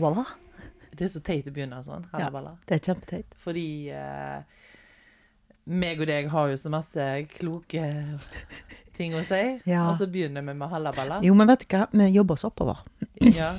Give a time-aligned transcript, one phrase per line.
[0.00, 0.24] Hallaballa.
[0.96, 2.06] Det er så teit å begynne sånn.
[2.12, 2.56] Hallaballa.
[2.66, 3.36] Det er kjempeteit.
[3.40, 4.40] Fordi eh,
[5.70, 7.04] meg og deg har jo så masse
[7.36, 7.84] kloke
[8.96, 9.84] ting å si, Ja.
[9.90, 11.20] og så begynner vi med hallaballa.
[11.24, 11.86] Jo, men vet du hva?
[11.92, 12.82] Vi jobber oss oppover.
[13.40, 13.52] Ja.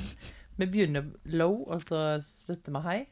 [0.60, 3.06] Vi begynner low, og så slutter vi high.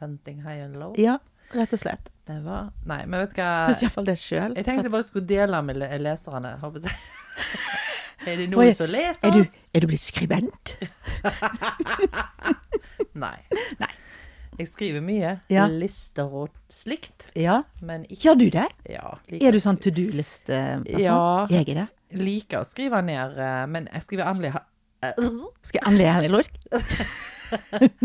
[0.00, 0.96] Hunting high and low.
[0.98, 1.18] Ja,
[1.54, 2.10] rett og slett.
[2.26, 3.50] Det var Nei, men vet du hva?
[3.68, 4.56] Syns iallfall det sjøl.
[4.58, 6.56] Jeg tenkte jeg bare skulle dele med leserne.
[6.64, 6.96] Håper jeg.
[8.26, 9.54] Er det noen som leser Er du, oss?
[9.74, 10.74] er du blitt skribent?
[13.24, 13.38] Nei.
[13.80, 13.88] Nei.
[14.58, 15.38] Jeg skriver mye.
[15.50, 15.64] Ja.
[15.70, 17.30] Lister og slikt.
[17.38, 17.60] Ja.
[17.82, 18.66] Men ikke Gjør du det?
[18.90, 21.00] ja, Er du sånn to do list-person?
[21.02, 21.46] Ja.
[21.50, 21.88] Jeg er det.
[22.22, 24.66] liker å skrive ned, eh, men jeg skriver ha-
[25.62, 26.52] Skal jeg annerledes henne i lork?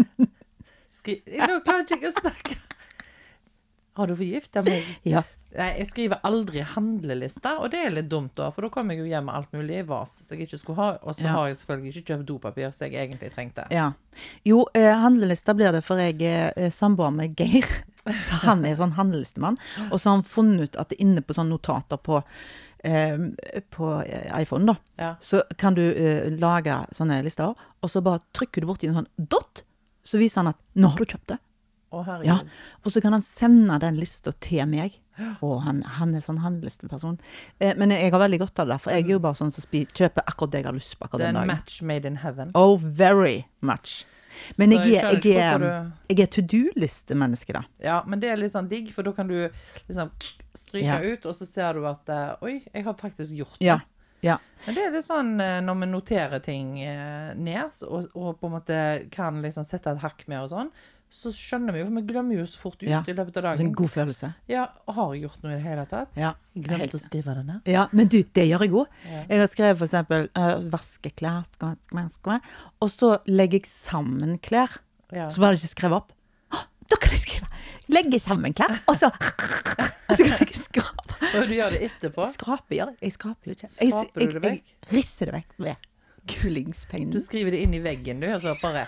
[0.99, 1.13] Skri...
[1.37, 2.53] Nå klarer jeg ikke å snakke.
[3.99, 4.81] Har du forgifta meg?
[5.07, 5.21] Ja.
[5.57, 8.99] Nei, jeg skriver aldri handlelister, og det er litt dumt, da, for da kommer jeg
[9.01, 11.31] jo hjem med alt mulig i vas som jeg ikke skulle ha, og så Ja.
[11.33, 13.65] har jeg selvfølgelig ikke kjøpt dopapir som jeg egentlig trengte.
[13.71, 13.91] ja.
[14.45, 17.65] Jo, eh, handlelista blir det, for jeg er eh, samboer med Geir.
[18.27, 19.57] Så han er sånn handlelistemann.
[19.91, 22.23] Og så har han funnet ut at det inne på sånne notater på,
[22.83, 23.17] eh,
[23.69, 25.15] på eh, iPhone, da, Ja.
[25.21, 29.07] så kan du uh, lage sånne lister, og så bare trykker du borti en sånn
[29.29, 29.63] dot,
[30.03, 31.39] så viser han at 'nå har du kjøpt det'.
[31.91, 32.27] Å, herregud.
[32.29, 32.39] Ja,
[32.85, 34.99] og så kan han sende den lista til meg.
[35.43, 37.17] Og han, han er sånn handlisteperson.
[37.59, 39.65] Eh, men jeg har veldig godt av det, for jeg er jo bare sånn som
[39.65, 41.57] spi- kjøper akkurat det jeg har lyst på akkurat Det er den en dagen.
[41.59, 42.51] match made in heaven.
[42.55, 44.05] Oh, very much.
[44.57, 47.63] Men Så jeg, jeg jeg, hvorfor jeg er to do-listemenneske, da.
[47.83, 49.49] Ja, men det er litt sånn digg, for da kan du
[49.89, 50.11] liksom
[50.55, 50.99] stryke Ja.
[51.03, 53.65] ut, og så ser du at eh, Oi, jeg har faktisk gjort det.
[53.65, 53.79] Ja.
[54.23, 54.37] ja.
[54.65, 58.47] Men det er litt sånn eh, når vi noterer ting eh, ned, og, og på
[58.47, 58.79] en måte
[59.11, 60.71] kan liksom sette et hakk med og sånn,
[61.09, 62.99] så skjønner vi jo, for vi glemmer jo så fort ut Ja.
[63.07, 63.65] i løpet av Det er dagen.
[63.67, 64.27] en god følelse.
[64.47, 66.11] Ja, og har jeg gjort noe i det hele tatt?
[66.15, 66.33] Ja.
[66.53, 66.93] Jeg glemte Helt.
[66.93, 67.61] å skrive det ned.
[67.65, 68.87] Ja, men du, det gjør jeg òg.
[69.09, 69.23] Ja.
[69.29, 72.39] Jeg har skrevet eksempel uh, vaske klær, skal, skal, skal,
[72.81, 74.77] og så legger jeg sammen klær.
[75.11, 75.29] Ja.
[75.33, 76.13] Så var det ikke skrevet opp.
[76.53, 77.47] «Å, Da kan jeg skrive!
[77.89, 79.09] Legge sammen klær, og så
[80.15, 81.17] så kan jeg skrape.
[81.35, 82.25] Og du gjør det etterpå?
[82.33, 82.97] Skrape gjør jeg.
[83.01, 83.69] Jeg skraper jo ikke.
[83.73, 85.57] Skraper du det jeg, jeg risser det vekk
[86.29, 87.11] med kulingspennen.
[87.11, 88.85] Du skriver det inn i veggen, du, og så bare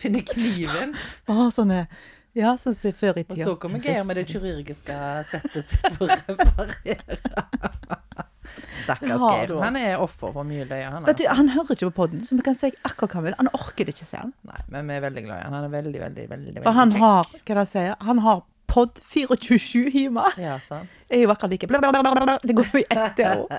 [0.00, 0.94] finner kniven.
[1.30, 1.86] Å, sånne
[2.34, 3.36] Ja, sånn som før i tida.
[3.36, 4.94] Og så kommer Geir med det kirurgiske
[5.30, 7.18] settet sitt for å reparere.
[8.84, 9.52] Stakkars Geir.
[9.62, 11.04] Han er offer for mye løye, han.
[11.04, 11.28] Du, Altså.
[11.38, 13.36] Han hører ikke på podden, så vi kan si akkurat hva han vil.
[13.38, 14.34] Han orker det ikke, sier han.
[14.50, 15.54] Nei, men vi er veldig glad i han.
[15.58, 17.04] Han er veldig, veldig, veldig, For han kjekk.
[17.06, 18.42] har hva det sier, han har
[18.74, 20.26] pod 24-7 hjemme.
[20.40, 20.90] Ja, sant.
[21.06, 21.70] Jeg er jo akkurat like.
[21.70, 23.54] Det går jo i ett, det òg.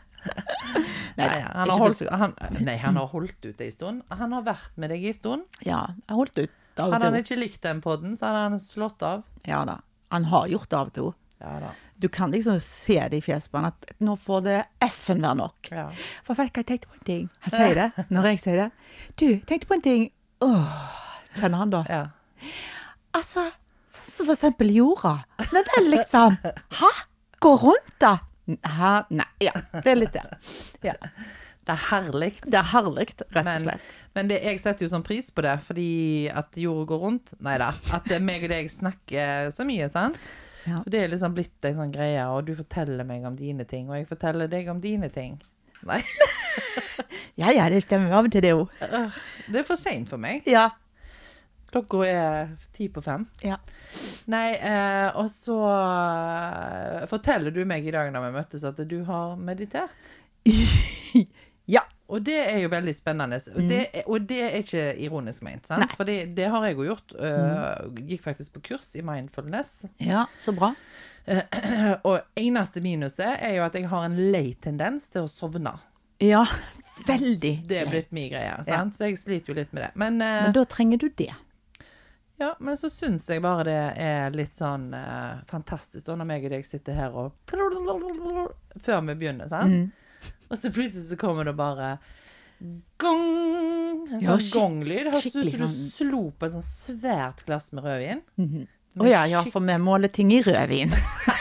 [1.16, 4.02] Nei, han har, holdt, han, nei, han har holdt ut en stund.
[4.12, 5.46] Han har vært med deg en stund.
[5.64, 6.56] Ja, jeg holdt ut.
[6.76, 9.22] Av Hadde han ikke likt den podden, så hadde han slått av.
[9.48, 9.78] Ja da.
[10.12, 11.08] Han har gjort det av og til.
[11.40, 11.72] Ja da.
[11.96, 15.38] Du kan liksom se det i fjeset på han at nå får det F-en være
[15.40, 15.70] nok.
[15.72, 15.86] Ja.
[16.26, 17.24] For jeg tenkte på en ting.
[17.46, 18.68] Han sier det når jeg sier det.
[19.16, 20.08] Du, tenkte på en ting.
[20.44, 20.76] Åh,
[21.38, 21.84] kjenner han da.
[21.88, 22.04] ja.
[23.16, 23.46] Altså,
[23.88, 25.22] som for eksempel jorda.
[25.52, 26.36] Når den liksom
[26.82, 26.90] Hæ?
[27.40, 28.18] Går rundt, da?
[28.46, 28.92] Hæ?
[29.10, 29.52] Nei, ja.
[29.82, 30.22] Det er litt det.
[30.86, 30.94] Ja.
[31.66, 32.28] Det er herlig.
[32.46, 33.86] Det er herlig, rett og Men, slett.
[34.14, 35.86] men det, jeg setter jo sånn pris på det, fordi
[36.30, 37.32] at jorda går rundt.
[37.42, 37.72] Nei da.
[37.96, 40.20] At meg og deg snakker så mye, sant.
[40.66, 40.80] Ja.
[40.86, 43.98] Det er liksom blitt en sånn greie, og du forteller meg om dine ting, og
[43.98, 45.36] jeg forteller deg om dine ting.
[45.86, 46.00] Nei,
[47.42, 48.70] Ja ja, det stemmer av og til, det òg.
[49.50, 50.46] det er for seint for meg.
[50.48, 50.68] Ja.
[51.76, 53.26] Klokka er ti på fem.
[53.44, 53.58] Ja.
[54.32, 59.02] Nei, eh, og så eh, forteller du meg i dag da vi møttes, at du
[59.04, 60.14] har meditert.
[61.76, 61.84] ja.
[62.06, 63.40] Og det er jo veldig spennende.
[63.52, 65.92] Og, det, er, og det er ikke ironisk ment, sant?
[65.98, 67.14] For det, har jeg jo gjort.
[67.18, 69.88] Uh, Gikk faktisk på kurs i mindfulness.
[69.98, 70.70] Ja, så bra.
[72.06, 75.74] Og eneste minuset er jo at jeg har en lei tendens til å sovne.
[76.22, 76.44] Ja,
[77.10, 77.56] veldig.
[77.66, 78.94] Det er blitt min greie, sant?
[78.94, 79.90] så jeg sliter jo litt med det.
[79.98, 81.32] Men, uh, Men da trenger du det.
[82.38, 86.44] Ja, men så syns jeg bare det er litt sånn eh, fantastisk da når meg
[86.48, 89.72] og deg sitter her og Før vi begynner, sant?
[89.72, 90.32] Mm.
[90.50, 91.94] Og så plutselig så kommer det bare
[93.00, 94.06] gong!
[94.12, 95.10] En sånn gonglyd.
[95.12, 98.22] Hørtes ut som du sånn- slo på et sånn svært glass med rødvin.
[98.96, 100.92] Å ja, ja, for vi måler ting i rødvin.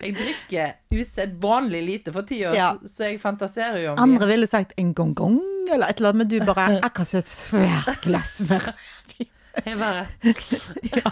[0.00, 2.70] Jeg drikker usedvanlig lite for tida, Ja.
[2.88, 6.28] så- jeg fantaserer jo om Andre ville sagt en gong-gong eller et eller annet, men
[6.28, 8.72] du bare akkurat et svært glass med.
[9.66, 10.06] Jeg bare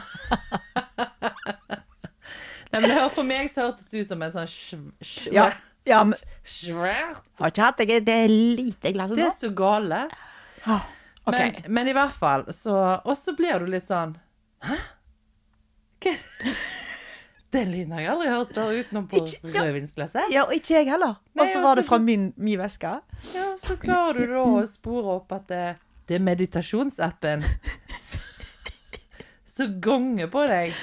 [2.73, 5.47] Nei, men For meg så hørtes det ut som en sånn sv- sv- Ja,
[5.89, 10.03] ja men svært har ikke hatt det lite glasset Det er så gale.
[10.69, 11.35] Ok.
[11.35, 14.15] Men, men i hvert fall, så Og så blir du litt sånn
[14.65, 14.77] Hæ?
[16.05, 16.13] Hva?
[17.59, 19.63] Den lyden har jeg aldri hørt før utenom på Ikke- ja.
[19.67, 20.31] rødvinsglasset.
[20.35, 21.17] Ja, og ikke jeg heller.
[21.39, 22.95] Og så var det altså, fra min, min veske.
[23.35, 25.65] Ja, så klarer du da å spore opp at det,
[26.07, 27.43] det er meditasjonsappen
[29.49, 30.75] som gonger på deg.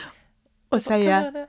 [0.73, 1.45] Og Hva sier er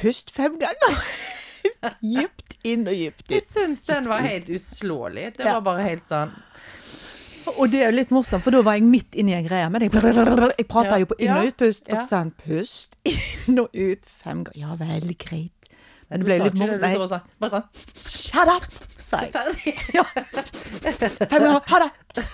[0.00, 1.00] pust fem ganger.
[2.00, 3.48] Dypt inn og dypt Jeg ut.
[3.50, 5.26] syns den var helt uslåelig.
[5.36, 6.32] Det var bare helt sånn
[7.56, 9.80] Og det er jo litt morsomt, for da var jeg midt inni en greie med
[9.80, 9.92] deg.
[9.92, 14.04] Jeg prata jo på inn- og utpust, og så sa han pust inn og ut
[14.06, 14.60] fem ganger.
[14.60, 15.52] Ja vel, greit.
[16.10, 16.80] Men det ble litt morsomt.
[16.82, 17.66] bare sånn, bare sånn
[18.10, 18.66] shut up,
[19.00, 19.76] sa jeg.
[19.94, 20.04] Ja.
[21.30, 21.62] Fem ganger.
[21.70, 22.24] Ha det.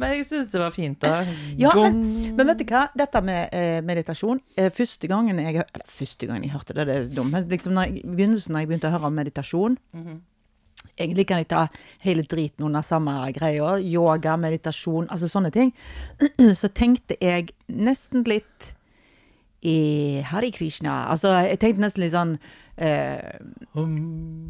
[0.00, 1.18] Men jeg syns det var fint, da.
[1.60, 1.98] Ja, men,
[2.36, 2.86] Men vet du hva?
[2.96, 6.94] Dette med eh, meditasjon eh, Første gangen jeg Eller første gangen jeg hørte det, det
[6.96, 7.34] er dumt.
[7.34, 10.20] Men liksom når jeg, begynnelsen da jeg begynte å høre om meditasjon Mhm.
[11.00, 11.66] Egentlig kan jeg ta
[12.04, 13.78] hele driten under samme greia.
[13.80, 15.72] Yoga, meditasjon, altså sånne ting.
[16.60, 18.74] Så tenkte jeg nesten litt
[19.66, 21.06] i Hari Krishna.
[21.12, 22.36] Altså, jeg tenkte nesten litt sånn
[22.80, 23.40] eh.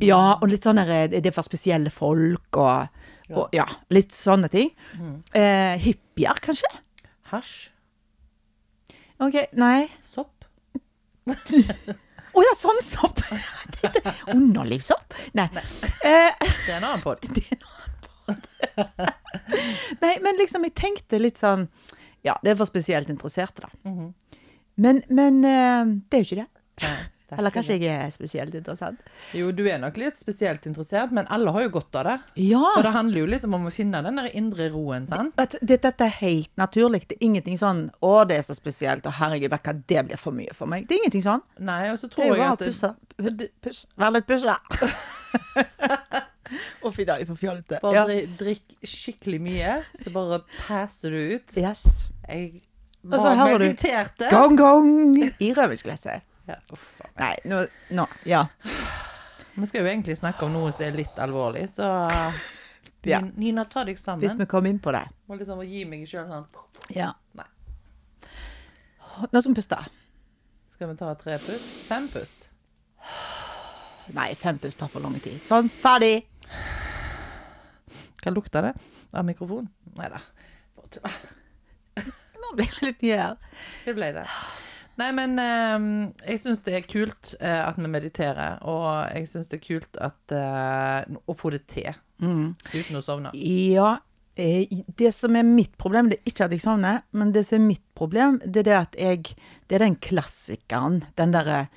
[0.07, 3.03] Ja, og litt sånn der, Det er for spesielle folk, og,
[3.35, 4.71] og ja, litt sånne ting.
[4.99, 5.17] Mhm.
[5.35, 6.71] Eh, hippier, kanskje?
[7.33, 7.71] Hasj.
[9.21, 9.89] OK, nei.
[10.03, 10.47] Sopp.
[12.35, 13.21] Å ja, sånn sopp!
[14.37, 15.15] Underlivssopp?
[15.39, 15.49] Nei.
[15.55, 15.65] Nei.
[16.03, 17.25] Det er en annen podd.
[17.37, 18.47] det er en annen podd.
[20.05, 21.67] Nei, men liksom, jeg tenkte litt sånn
[22.27, 23.73] Ja, det er for spesielt interesserte, da.
[23.91, 24.13] Mhm.
[24.81, 26.63] Men, men eh, det er jo ikke det.
[26.87, 26.93] Nei,
[27.39, 29.01] Eller kanskje jeg er spesielt interessant.
[29.37, 32.17] Jo, du er nok litt spesielt interessert, men alle har jo godt av det.
[32.51, 32.63] Ja!
[32.75, 35.35] For det handler jo liksom om å finne den der indre roen, sant?
[35.41, 37.05] At det, dette er helt naturlig.
[37.09, 40.33] Det er ingenting sånn 'Å, det er så spesielt', og 'herregud, hva, det blir for
[40.33, 40.87] mye for meg'.
[40.89, 41.43] Det er ingenting sånn.
[41.59, 43.51] Nei, og så tror jeg at Det er jo bare å pusse.
[43.63, 43.87] Puss.
[43.97, 44.59] Vær litt pussa.
[46.83, 47.79] Uff, i dag er jeg for fjollete.
[47.83, 48.27] bare Ja.
[48.39, 51.57] drikk skikkelig mye, så bare passer du ut.
[51.57, 52.09] Yes.
[52.29, 52.63] Jeg
[53.05, 54.31] var mediterte.
[54.31, 56.23] Gong, gong i rødvinsglasset.
[56.51, 56.87] Ja, uff.
[57.21, 57.65] Nei, nå,
[57.97, 58.45] nå Ja.
[59.55, 61.89] Vi skal jo egentlig snakke om noe som er litt alvorlig, så
[63.09, 63.21] Ja.
[63.37, 64.21] Nina, ta deg sammen.
[64.21, 65.07] Hvis vi kommer inn på det.
[65.29, 66.47] Må liksom gi meg sjøl sånn
[66.93, 67.15] Ja.
[67.39, 67.47] Nei.
[69.33, 69.89] Nå som puster.
[70.75, 71.69] Skal vi ta tre pust?
[71.89, 72.47] Fem pust?
[74.17, 75.39] Nei, fem pust tar for lang tid.
[75.49, 76.25] Sånn, ferdig.
[78.21, 78.73] Hva lukter det
[79.17, 79.69] av mikrofon?
[79.97, 80.21] Nei da.
[80.77, 81.13] Bare tulla.
[82.43, 83.37] Nå blir det litt mye her.
[83.87, 84.27] Det ble det.
[85.01, 85.87] Nei, men eh,
[86.35, 88.87] jeg syns det er kult eh, at vi mediterer, og
[89.17, 91.91] jeg syns det er kult at, eh, å få det til
[92.75, 93.31] uten å sovne.
[93.35, 93.95] Ja.
[94.37, 94.69] eh,
[95.01, 97.67] Det som er mitt problem, det er ikke at jeg sovner, men det som er
[97.71, 99.35] mitt problem, det er det at jeg
[99.71, 101.01] Det er den klassikeren.
[101.17, 101.69] Den derre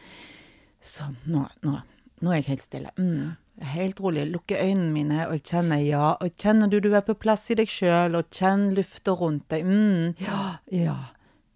[0.83, 1.77] Sånn, nå, nå,
[2.19, 2.89] nå er jeg helt stille.
[2.97, 3.35] Mm.
[3.71, 4.25] Helt rolig.
[4.33, 6.09] Lukker øynene mine, og jeg kjenner ja.
[6.19, 9.63] Og kjenner du du er på plass i deg sjøl, og kjenn lufta rundt deg.
[9.63, 10.15] Mm.
[10.19, 10.39] Ja.
[10.73, 10.97] ja.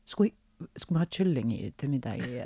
[0.08, 0.38] Skulle, jeg,
[0.76, 2.40] skulle vi ha kylling i, til middag i,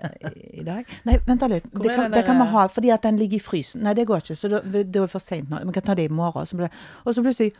[0.59, 0.89] i, dag?
[1.07, 1.67] Nei, vent litt.
[1.71, 3.83] Det kan, det kan vi ha, fordi at den ligger i frysen.
[3.85, 5.61] Nei, det går ikke, så da- det er for seint nå.
[5.69, 6.45] Vi kan ta det i morgen.
[6.45, 6.69] Så ble,
[7.05, 7.53] og så plutselig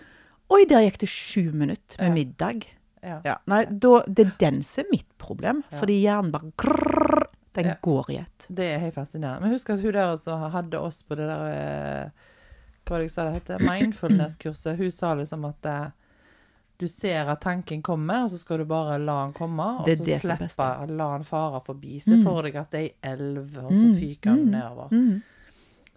[0.52, 2.66] Oi, der gikk det sju minutter med middag.
[3.02, 3.22] Ja.
[3.24, 5.62] Ja, nei, da, det er den som er mitt problem.
[5.72, 8.46] Fordi hjernen bare krrrr, Den går i ett.
[8.48, 9.42] Det er helt fascinerende.
[9.46, 12.28] Men husk at hun der som hadde oss på det der eh,
[12.84, 13.64] Hva var det jeg sa det heter?
[13.72, 14.78] Mindfulness-kurset.
[14.78, 15.88] Hun sa liksom at eh,
[16.82, 19.68] du ser at tanken kommer, og så skal du bare la den komme.
[19.82, 22.00] Og Det så slippe la den fare forbi.
[22.02, 22.24] Se Mm.
[22.26, 24.90] for deg at det er ei elv, og så fyker den nedover.
[24.92, 25.22] Mm.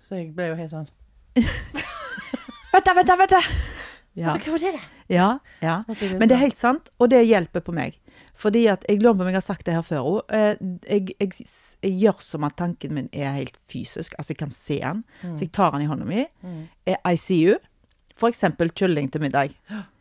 [0.04, 0.88] Så jeg ble jo helt sånn
[2.74, 3.34] Vent, vent, vent!
[4.14, 4.30] Ja.
[4.30, 4.80] Altså, hva var det?
[5.10, 5.28] Ja,
[5.62, 5.74] ja.
[6.00, 7.96] Jeg Men det er helt sant, og det hjelper på meg.
[8.38, 10.20] Fordi at jeg lurer på om jeg har sagt det her før òg.
[10.30, 11.32] Jeg, jeg,
[11.82, 14.14] jeg gjør som at tanken min er helt fysisk.
[14.18, 15.02] Altså, jeg kan se den.
[15.22, 16.24] Så jeg tar den i hånda mi.
[16.42, 16.62] Mm.
[16.86, 17.58] Eh, I see you.
[18.14, 19.54] For eksempel kylling til middag.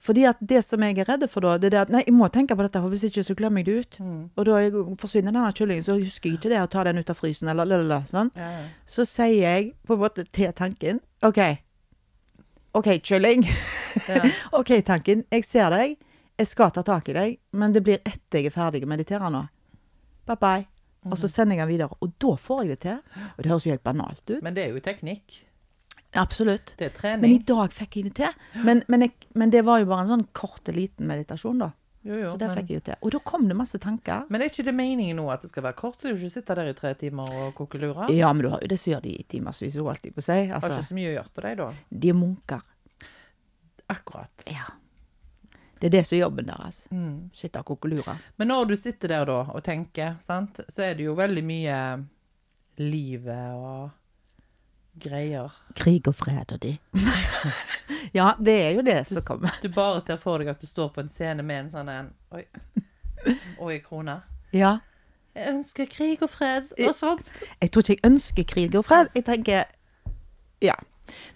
[0.00, 2.16] Fordi at det som jeg er redd for da, det er det at Nei, jeg
[2.16, 3.98] må tenke på dette, for hvis ikke så glemmer jeg det ut.
[4.00, 4.20] Mm.
[4.32, 7.12] Og da jeg forsvinner denne kyllingen, så husker jeg ikke det å ta den ut
[7.12, 8.32] av frysen, eller lalala, sånn.
[8.38, 8.62] Ja, ja.
[8.88, 11.40] Så sier jeg på en måte til tanken OK.
[12.80, 13.44] OK, kylling.
[14.08, 14.24] Ja.
[14.58, 15.26] OK, tanken.
[15.28, 15.98] Jeg ser deg.
[16.40, 19.28] Jeg skal ta tak i deg, men det blir etter jeg er ferdig å meditere
[19.28, 19.42] nå.
[20.30, 20.68] Bye bye.
[21.10, 21.96] Og så sender jeg den videre.
[22.00, 22.98] Og da får jeg det til.
[23.34, 24.40] Og det høres jo helt banalt ut.
[24.44, 25.42] Men det er jo teknikk.
[26.18, 26.74] Absolutt.
[26.78, 28.64] Det er Men i dag fikk jeg det til.
[28.64, 31.70] Men, men, jeg, men det var jo bare en sånn kort, liten meditasjon, da.
[32.02, 32.96] Jo, jo, Så det fikk jeg jo til.
[33.04, 34.24] Og da kom det masse tanker.
[34.32, 36.00] men er ikke det meningen nå at det skal være kort?
[36.00, 38.08] Du ikke sitte der i tre timer og koke lurer?
[38.16, 40.26] Ja, men du har jo det som gjør de i timevis, holdt alltid på å
[40.26, 40.38] si.
[40.48, 41.68] Har Altså, ikke så mye å gjøre på deg, da.
[41.90, 42.64] de er munker.
[43.90, 44.46] Akkurat.
[44.48, 44.70] Ja.
[45.80, 46.80] Det er det som er jobben deres.
[46.92, 47.14] Mm.
[47.36, 48.18] Sitte og koke lurer.
[48.36, 51.78] Men når du sitter der da og tenker, sant, så er det jo veldig mye
[52.80, 53.90] livet og
[55.02, 55.54] greier.
[55.78, 56.74] Krig og fred og de.
[58.18, 59.56] ja, det er jo det Du, som kommer.
[59.62, 62.12] du bare ser for deg at du står på en scene med en sånn en
[62.36, 62.44] Oi.
[63.66, 64.20] Oi, krone.
[64.56, 64.78] Ja.
[65.36, 67.26] Jeg ønsker krig og fred og sånt.
[67.60, 69.12] Jeg tror ikke jeg ønsker krig og fred.
[69.14, 69.64] Jeg tenker
[70.64, 70.74] Ja.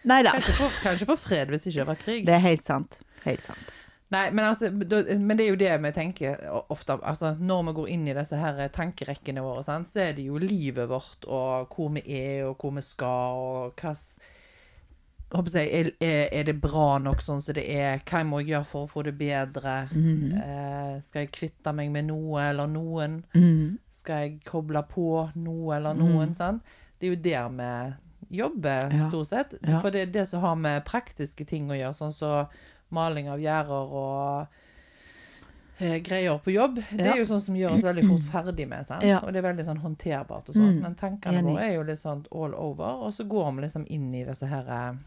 [0.06, 0.34] Nei da.
[0.36, 2.26] Kanskje få, få fred hvis ikke det vært krig.
[2.26, 3.00] Det er helt sant.
[3.24, 3.72] Helt sant.
[4.14, 6.96] Nei, men, altså, men det er jo det vi tenker ofte.
[7.02, 10.38] Altså, når vi går inn i disse her tankerekkene våre, sant, så er det jo
[10.38, 13.74] livet vårt og hvor vi er og hvor vi skal og
[15.34, 17.98] hva jeg, er, er- det bra nok sånn som det er?
[18.06, 19.72] Hva må jeg gjøre for å få det bedre?
[19.90, 23.16] eh, skal jeg kvitte meg med noe eller noen?
[23.34, 23.78] Mm.
[23.90, 26.34] Skal jeg koble på noe eller noen?
[26.38, 26.62] Sant?
[27.00, 27.48] Det er jo der
[28.30, 29.08] vi jobber, Ja.
[29.08, 29.54] stort sett.
[29.66, 29.80] Ja.
[29.80, 32.46] For det er det som har med praktiske ting å gjøre, sånn som
[32.94, 34.46] maling av gjerder og
[35.78, 36.82] eh, greier på jobb.
[36.90, 39.66] Det er jo sånn som gjør oss veldig fort ferdig med, og det er veldig
[39.66, 40.76] sånn håndterbart og sånt.
[40.76, 40.82] Mm.
[40.84, 44.12] Men tankene våre er jo litt sånn all over, og så går vi liksom inn
[44.14, 45.02] i disse her eh,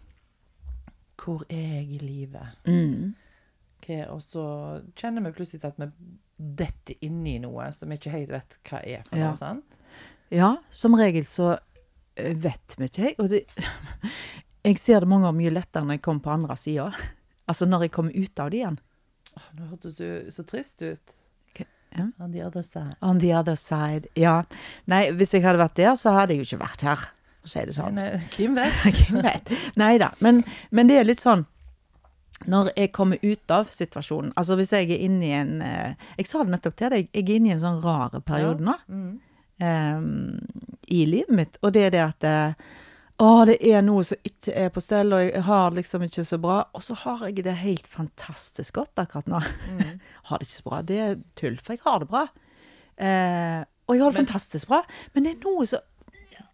[1.17, 2.59] Hvor er jeg i livet?
[2.67, 3.15] Mm.
[3.77, 4.43] Okay, og så
[4.97, 5.87] kjenner vi plutselig at vi
[6.37, 9.35] detter inni i noe som vi ikke helt vet hva er for Ja.
[9.37, 9.77] sant?
[10.29, 11.53] Ja, som regel så
[12.15, 13.13] eh, vet vi ikke.
[13.21, 13.45] Og det,
[14.67, 16.91] jeg ser det mange ganger mye lettere når jeg kommer på andre sida.
[17.47, 18.79] Altså når jeg kommer ut av det igjen.
[19.37, 21.13] Åh, nå hørtes du så trist ut.
[21.95, 22.09] Ja.
[22.19, 22.95] On the other side.
[23.01, 24.09] On the other side.
[24.19, 24.41] Ja.
[24.91, 27.05] Nei, hvis jeg hadde vært der, så hadde jeg jo ikke vært her.
[27.41, 28.01] For å si det sånn.
[28.35, 29.53] Hvem vet?
[29.79, 30.11] Nei da.
[30.21, 31.45] Men, men det er litt sånn
[32.45, 36.27] når jeg kommer ut av situasjonen Altså hvis jeg er inne i en eh, Jeg
[36.29, 39.15] sa det nettopp til deg, jeg er inne i en sånn rar periode nå Mm.
[39.57, 40.35] Um,
[40.93, 41.55] i livet mitt.
[41.65, 42.67] Og det er det at eh,
[43.17, 46.25] Å, det er noe som ikke er på stell, og jeg har det liksom ikke
[46.27, 46.57] så bra.
[46.77, 49.39] Og så har jeg det helt fantastisk godt akkurat nå.
[49.73, 49.95] Mm.
[50.29, 50.81] har det ikke så bra.
[50.85, 52.27] Det er tull, for jeg har det bra.
[52.97, 54.83] Eh, og jeg har det Men- fantastisk bra.
[55.15, 55.79] Men det er noe som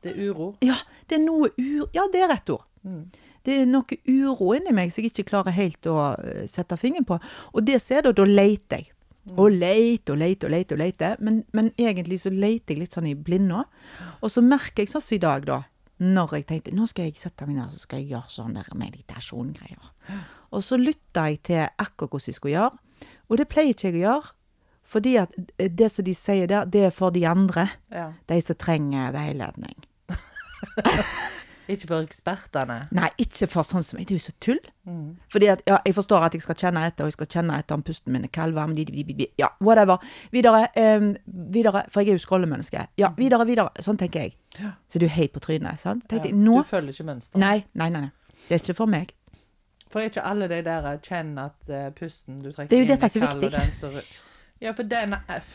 [0.03, 0.53] Det er uro.
[0.63, 0.75] Ja,
[1.08, 2.65] det er noe uro Ja, det er rett ord.
[2.84, 3.03] Mm.
[3.43, 7.08] Det er noe uro inni meg som jeg ikke klarer helt å eh, sette fingeren
[7.08, 7.20] på.
[7.53, 8.89] Og det ser du, da leter jeg.
[9.38, 11.20] Og leter og leter og leter, og leter.
[11.20, 13.63] Men, men egentlig så leter jeg litt sånn i blinde.
[14.22, 15.62] Og så merker jeg sånn som i dag, da.
[16.01, 18.71] Når jeg tenkte nå skal jeg sette meg ned så skal jeg gjøre sånn der
[18.77, 19.91] meditasjongreier.
[20.53, 23.12] Og så lytta jeg til akkurat hvordan jeg skulle gjøre.
[23.29, 24.33] Og det pleier ikke jeg å gjøre.
[24.93, 27.69] Fordi at det som de sier der, det er for de andre.
[27.93, 28.12] Ja.
[28.29, 29.77] De som trenger veiledning.
[31.72, 32.77] Ikke for ekspertene.
[32.96, 34.08] Nei, ikke for sånn som meg.
[34.10, 34.60] Det er jo så tull.
[34.89, 35.15] Mm.
[35.32, 37.77] Fordi at, ja, jeg forstår at jeg skal kjenne etter, og jeg skal kjenne etter
[37.77, 38.75] om pusten min er kald, varm,
[39.39, 40.03] ja, whatever.
[40.32, 40.67] Videre,
[40.98, 41.13] um,
[41.55, 42.88] videre, for jeg er jo skrollemenneske.
[43.00, 43.72] Ja, videre, videre.
[43.84, 44.38] Sånn tenker jeg.
[44.91, 46.05] Så du er helt på trynet, sant?
[46.12, 46.20] Ja.
[46.24, 47.39] Jeg, nå, Du følger ikke mønsteret.
[47.39, 48.39] nei, nei, nei, nei.
[48.48, 49.13] Det er ikke for meg.
[49.93, 52.88] For er ikke alle de der eh, kjenner at uh, pusten du trekker er jo
[52.88, 54.00] inn er kald, og den som
[54.62, 55.46] Ja, for den er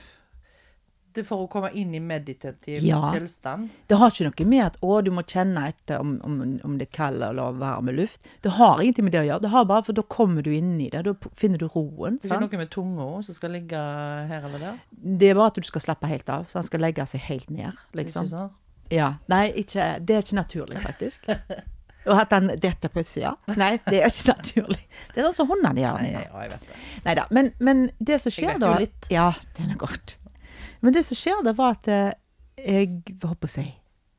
[1.16, 3.12] er for å komme inn i meditativ Ja.
[3.14, 3.68] tilstand.
[3.88, 6.88] Det har ikke noe med at å, du må kjenne etter om, om, om det
[6.88, 8.26] er kald eller varm luft.
[8.42, 9.40] Det har ingenting med det å gjøre.
[9.46, 11.04] Det har bare, for da kommer du inn i det.
[11.08, 12.18] Da finner du roen.
[12.20, 13.80] Det er ikke noe med tunga som skal ligge
[14.28, 14.78] her eller der.
[14.92, 16.46] Det er bare at du skal slappe helt av.
[16.52, 18.28] Så han skal legge seg helt ned, liksom.
[18.28, 18.54] Ikke sånn?
[18.90, 19.14] Ja.
[19.28, 21.26] Nei, ikke, det er ikke naturlig, faktisk.
[22.08, 23.34] Og at han detter på utsida.
[23.58, 24.78] Nei, det er ikke naturlig.
[25.12, 25.98] Det er sånn som hundene gjør.
[26.00, 26.78] Nei, ja, jeg vet det.
[27.04, 29.08] Neida, Men, men det som Jeg vet jo litt.
[29.12, 30.14] Ja, det er noe godt.
[30.80, 32.16] Men det som skjer, det var at eh,
[32.58, 32.90] jeg
[33.22, 33.66] holdt på å si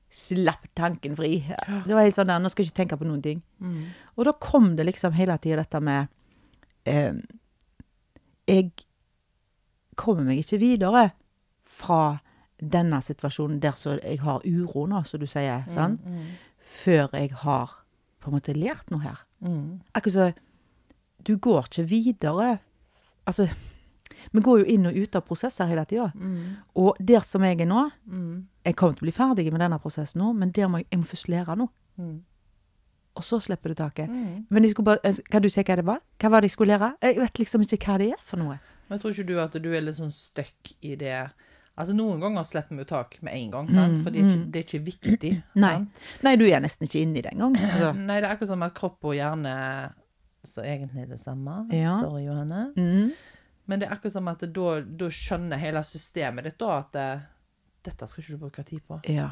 [0.10, 1.44] slapp tanken fri.
[1.86, 3.44] Det var helt sånn der, nå skal jeg ikke tenke på noen ting.
[3.62, 3.92] Mm.
[4.18, 6.10] Og da kom det liksom hele tida dette med
[6.90, 7.14] eh,
[8.50, 8.72] Jeg
[10.00, 11.10] kommer meg ikke videre
[11.80, 12.20] fra
[12.60, 16.02] denne situasjonen der så jeg har uro nå, som du sier, sant?
[16.04, 16.34] Mm.
[16.60, 17.78] før jeg har
[18.20, 19.22] på en måte lært noe her.
[19.40, 19.80] Mm.
[19.94, 20.32] Akkurat så
[21.24, 22.60] Du går ikke videre.
[23.28, 23.50] Altså,
[24.32, 26.10] vi går jo inn og ut av prosesser hele tida.
[26.16, 26.56] Mm.
[26.82, 28.48] Og der som jeg er nå Mm.
[28.66, 31.00] Jeg kommer til å bli ferdig med denne prosessen nå, men der må jeg, jeg
[31.00, 31.70] må først lære noe.
[31.98, 32.18] Mm.
[33.18, 34.10] Og så slipper du taket.
[34.10, 34.46] Mm.
[34.50, 36.02] Men jeg skulle bare, eh, kan du si hva det var?
[36.20, 36.92] Hva var det jeg skulle lære?
[37.02, 38.60] Jeg vet liksom ikke hva det er for noe.
[38.90, 41.30] Men tror ikke du at du er litt sånn stuck i det
[41.80, 43.94] Altså Noen ganger slipper vi jo tak med en gang, sant?
[43.96, 44.48] Mm, for det er, ikke, mm.
[44.52, 45.30] det er ikke viktig.
[45.64, 45.76] Nei.
[46.28, 47.56] Nei, du er nesten ikke inni det engang.
[47.70, 47.94] Altså.
[47.96, 49.54] Nei, det er akkurat som at kropp og hjerne
[50.44, 51.62] Så egentlig er det samme.
[51.72, 51.94] Ja.
[52.02, 52.66] Sorry, Johanne.
[52.76, 53.14] Mm.
[53.70, 57.08] Men det er akkurat som at da, da skjønner hele systemet ditt da at det,
[57.86, 58.98] dette skal ikke du bruke tid på.
[59.14, 59.30] Ja.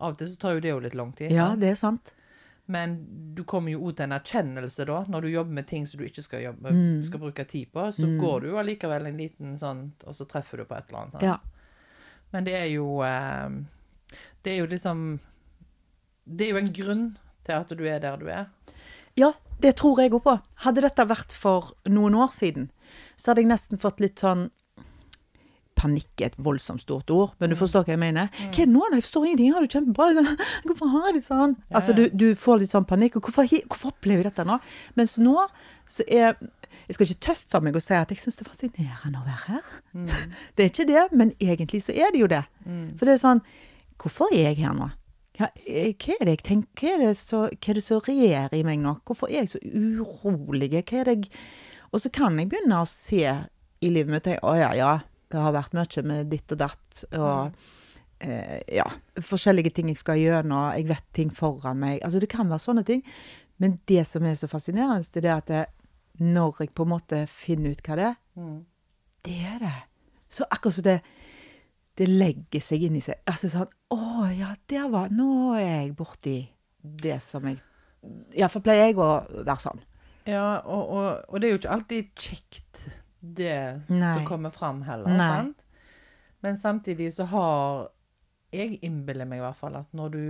[0.00, 1.32] Av og til så tar jo det jo litt lang tid.
[1.34, 1.60] ja, sant?
[1.64, 2.12] det er sant.
[2.70, 2.92] Men
[3.34, 6.04] du kommer jo ut til en erkjennelse da, når du jobber med ting som du
[6.06, 7.00] ikke skal, jobbe, Mm.
[7.02, 7.88] skal bruke tid på.
[7.92, 11.00] Så går du jo allikevel en liten sånn, og så treffer du på et eller
[11.08, 11.22] annet.
[11.26, 11.38] Ja.
[12.30, 13.48] Men det er jo eh,
[14.44, 15.18] Det er jo liksom
[16.30, 17.04] Det er jo en grunn
[17.42, 18.46] til at du er der du er.
[19.18, 20.36] Ja, det tror jeg òg på.
[20.62, 22.70] Hadde dette vært for noen år siden,
[23.20, 24.48] så hadde jeg nesten fått litt sånn
[25.80, 28.26] Panikk er et voldsomt stort ord, men du forstår hva jeg mener.
[28.36, 28.82] Hva er det nå?
[28.92, 29.52] Jeg forstår ingenting.
[29.54, 30.24] Har du kjempebra?
[30.66, 31.54] Hvorfor har de sånn?
[31.72, 33.16] Altså, du, du får litt sånn panikk.
[33.16, 34.58] Og hvorfor, hvorfor opplever jeg dette nå?
[35.00, 35.38] Mens nå
[35.88, 36.36] så er
[36.84, 39.46] Jeg skal ikke tøffe meg og si at jeg syns det er fascinerende å være
[39.46, 39.72] her.
[39.94, 40.12] Mm.
[40.58, 42.42] Det er ikke det, men egentlig så er det jo det.
[42.98, 43.42] For det er sånn
[44.00, 44.90] Hvorfor er jeg her nå?
[45.38, 47.00] Hva, eh, hva er det jeg tenker?
[47.00, 48.98] Er det hva er det som regjerer i meg nå?
[49.08, 50.70] Hvorfor er jeg så urolig?
[50.76, 51.32] Hva er det jeg
[51.92, 53.24] Og så kan jeg begynne å se
[53.80, 54.92] i livet mitt Å ja, ja,
[55.30, 57.04] det har vært mye med ditt og datt.
[57.18, 57.52] Og
[58.20, 58.86] eh, ja,
[59.24, 60.70] forskjellige ting jeg skal gjennom.
[60.76, 62.00] Jeg vet ting foran meg.
[62.06, 63.02] Altså, det kan være sånne ting.
[63.60, 65.64] Men det som er så fascinerende, det er at det,
[66.20, 68.60] når jeg på en måte finner ut hva det er, Mm.
[69.26, 69.72] det er det.
[70.30, 71.00] Så akkurat som det,
[71.98, 73.18] det legger seg inn i seg.
[73.28, 76.36] Altså sånn Å ja, der var Nå er jeg borti
[76.80, 77.58] det som jeg
[78.38, 79.08] Iallfall pleier jeg å
[79.44, 79.82] være sånn.
[80.28, 82.82] Ja, og, og, og det er jo ikke alltid kjekt,
[83.20, 83.54] det
[83.88, 84.14] Nei.
[84.16, 85.08] som kommer fram heller.
[85.16, 85.28] Nei.
[85.36, 85.62] sant?
[86.40, 87.88] Men samtidig så har
[88.52, 90.22] Jeg innbiller meg i hvert fall at når du,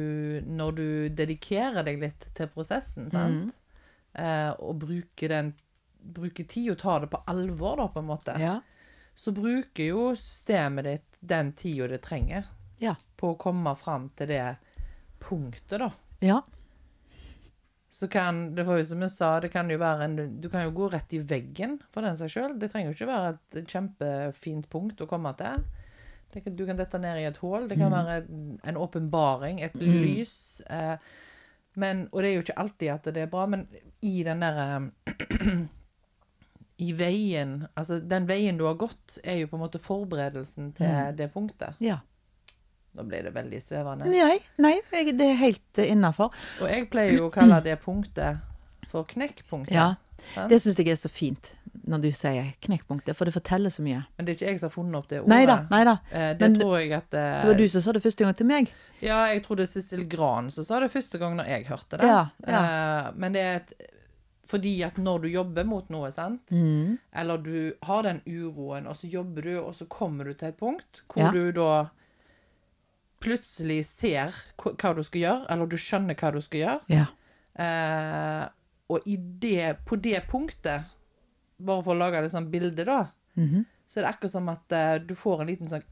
[0.45, 3.55] når du dedikerer deg litt til prosessen, sant?
[4.13, 5.53] Eh, og bruker den
[6.01, 8.55] Bruker tid og tar det på alvor, da, på en måte, Ja.
[9.15, 12.47] så bruker jo systemet ditt den tida det trenger
[12.81, 12.95] Ja.
[13.21, 14.57] på å komme fram til det
[15.21, 15.91] punktet, da.
[16.25, 16.41] Ja.
[17.91, 20.63] Så kan, det var jo som jeg sa, det kan jo være en Du kan
[20.63, 22.53] jo gå rett i veggen for den seg sjøl.
[22.61, 25.65] Det trenger jo ikke være et kjempefint punkt å komme til.
[26.31, 27.67] Det kan, du kan dette ned i et hull.
[27.67, 30.61] Det kan være en- en åpenbaring, et lys.
[30.71, 30.97] Eh,
[31.75, 33.67] men, og det er jo ikke alltid at det er bra, men
[34.03, 34.91] i den derre
[36.81, 40.87] I veien Altså, den veien du har gått, er jo på en måte forberedelsen til
[41.19, 41.75] det punktet.
[41.81, 41.99] ja.
[42.99, 44.09] Nå blir det veldig svevende.
[44.11, 46.33] Nei, nei jeg, det er helt innafor.
[46.61, 48.41] Og jeg pleier jo å kalle det punktet
[48.91, 49.75] for knekkpunktet.
[49.77, 49.93] Ja.
[50.35, 50.51] sant?
[50.51, 51.53] Det syns jeg er så fint
[51.87, 54.03] når du sier knekkpunktet, for det forteller så mye.
[54.19, 55.31] Men det er ikke jeg som har funnet opp det ordet.
[55.31, 55.95] Nei da, nei da.
[56.11, 58.37] Eh, det Men tror jeg at eh, Det var du som sa det første gang
[58.41, 58.73] til meg.
[59.01, 62.01] Ja, jeg tror det er Cecil Gran som sa det første gang når jeg hørte
[62.03, 62.11] det.
[62.11, 63.13] Ja, ja.
[63.15, 63.73] men det er et,
[64.51, 66.99] fordi at når du jobber mot noe, sant, Mm.
[67.15, 70.59] eller du har den uroen, og så jobber du, og så kommer du til et
[70.59, 71.31] punkt hvor Ja.
[71.31, 71.71] du da
[73.21, 76.81] plutselig ser hva du skal gjøre, eller du skjønner hva du skal gjøre.
[76.89, 77.07] Ja.
[77.61, 78.49] Eh,
[78.91, 79.05] og
[79.41, 80.89] det, på det punktet,
[81.61, 83.03] bare for å lage det sånn bilde, da,
[83.37, 83.65] Mhm.
[83.87, 85.85] så er det akkurat som at eh, du får en liten sånn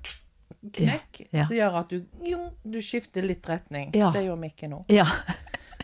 [0.73, 1.45] knekk Ja, ja.
[1.47, 3.93] som gjør at du, jo, du skifter litt retning.
[3.95, 4.11] Ja.
[4.11, 4.85] Det gjør Mikke nå.
[4.88, 5.07] ja.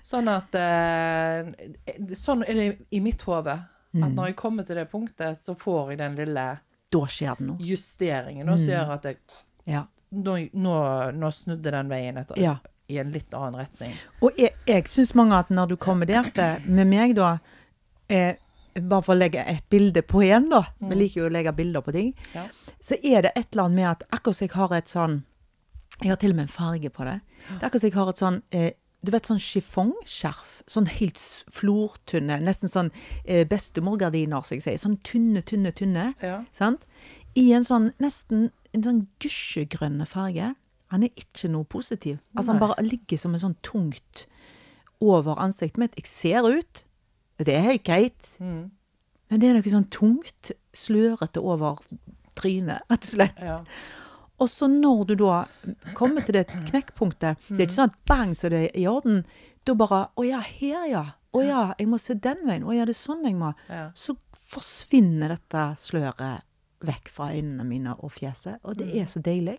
[0.05, 1.47] Sånn at eh,
[2.15, 3.55] Sånn er det i mitt hode.
[3.95, 4.15] At Mm.
[4.17, 6.59] når jeg kommer til det punktet, så får jeg den lille
[6.91, 7.59] Da skjer det noe.
[7.59, 9.17] justeringen og som gjør at jeg,
[9.67, 9.85] Ja.
[10.15, 10.77] Nå, nå,
[11.17, 12.57] nå snudde den veien etter, ja.
[12.91, 13.93] i en litt annen retning.
[14.23, 17.37] Og jeg, jeg syns mange at når du kombinerte med meg, da
[18.09, 18.41] eh,
[18.75, 20.65] Bare for å legge et bilde på igjen, da.
[20.83, 22.09] Vi liker jo å legge bilder på ting.
[22.33, 22.49] Ja.
[22.83, 25.15] Så er det et eller annet med at akkurat som jeg har et sånn
[26.01, 27.21] Jeg har til og med en farge på det.
[27.45, 28.73] Det er akkurat som jeg har et sånn eh,
[29.05, 30.63] du vet sånn chiffongskjerf.
[30.71, 31.21] Sånn helt
[31.53, 32.39] flortynne.
[32.45, 32.91] Nesten sånn
[33.25, 34.81] eh, bestemorgardiner, som jeg sier.
[34.81, 36.07] Sånn tynne, tynne, tynne.
[36.25, 36.39] Ja.
[36.55, 36.87] Sant?
[37.39, 40.53] I en sånn nesten en sånn gusjegrønne farge.
[40.93, 42.19] Han er ikke noe positiv.
[42.37, 44.27] Altså Han bare ligger som en sånn tungt
[45.03, 45.99] over ansiktet mitt.
[45.99, 46.85] Jeg ser ut.
[47.39, 48.31] Det er helt greit.
[48.39, 48.71] Mm.
[49.31, 51.81] Men det er noe sånn tungt, slørete over
[52.39, 53.43] trynet, rett og slett.
[53.43, 53.61] ja.
[54.43, 55.45] Og så når du da
[55.95, 59.21] kommer til det knekkpunktet Det er ikke sånn at bang, så det er i orden.
[59.63, 61.05] Da bare Å ja, her ja.
[61.35, 62.67] Å ja, jeg må se den veien.
[62.67, 63.53] Å ja, det er sånn jeg må.
[63.71, 63.93] Ja.
[63.95, 66.43] Så forsvinner dette sløret
[66.87, 68.59] vekk fra øynene mine og fjeset.
[68.65, 69.59] Og det er så deilig.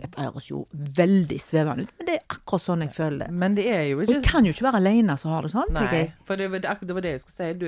[0.00, 3.30] Dette høres jo veldig svevende ut, men det er akkurat sånn jeg føler det.
[3.38, 5.52] Men det er jo Og ikke jeg kan jo ikke være alene som har det
[5.52, 5.70] sånn.
[5.76, 7.52] Nei, for det, var- det, det var det jeg skulle si.
[7.60, 7.66] Du,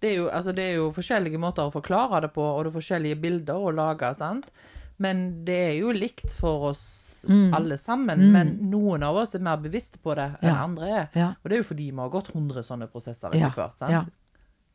[0.00, 2.72] det, er jo, altså, det er jo forskjellige måter å forklare det på, og det
[2.74, 4.52] er forskjellige bilder å lage, sant?
[4.98, 7.48] Men det er jo likt for oss Mm.
[7.52, 8.20] alle sammen.
[8.30, 10.62] Men noen av oss er mer bevisste på det enn Ja.
[10.62, 11.08] andre er.
[11.18, 11.26] Ja.
[11.42, 13.50] Og det er jo fordi vi har gått 100 sånne prosesser Ja.
[13.50, 13.76] hvert.
[13.76, 14.12] sant?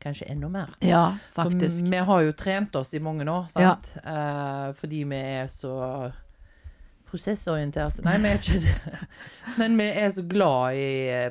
[0.04, 0.10] Ja.
[0.10, 0.68] Kanskje enda mer.
[0.84, 1.86] Ja, For faktisk.
[1.88, 3.94] vi har jo trent oss i mange år, sant?
[4.04, 6.12] Eh, fordi vi er så
[7.08, 8.02] prosessorienterte.
[8.04, 8.98] Nei, vi er ikke det.
[9.60, 10.86] Men vi er så glad i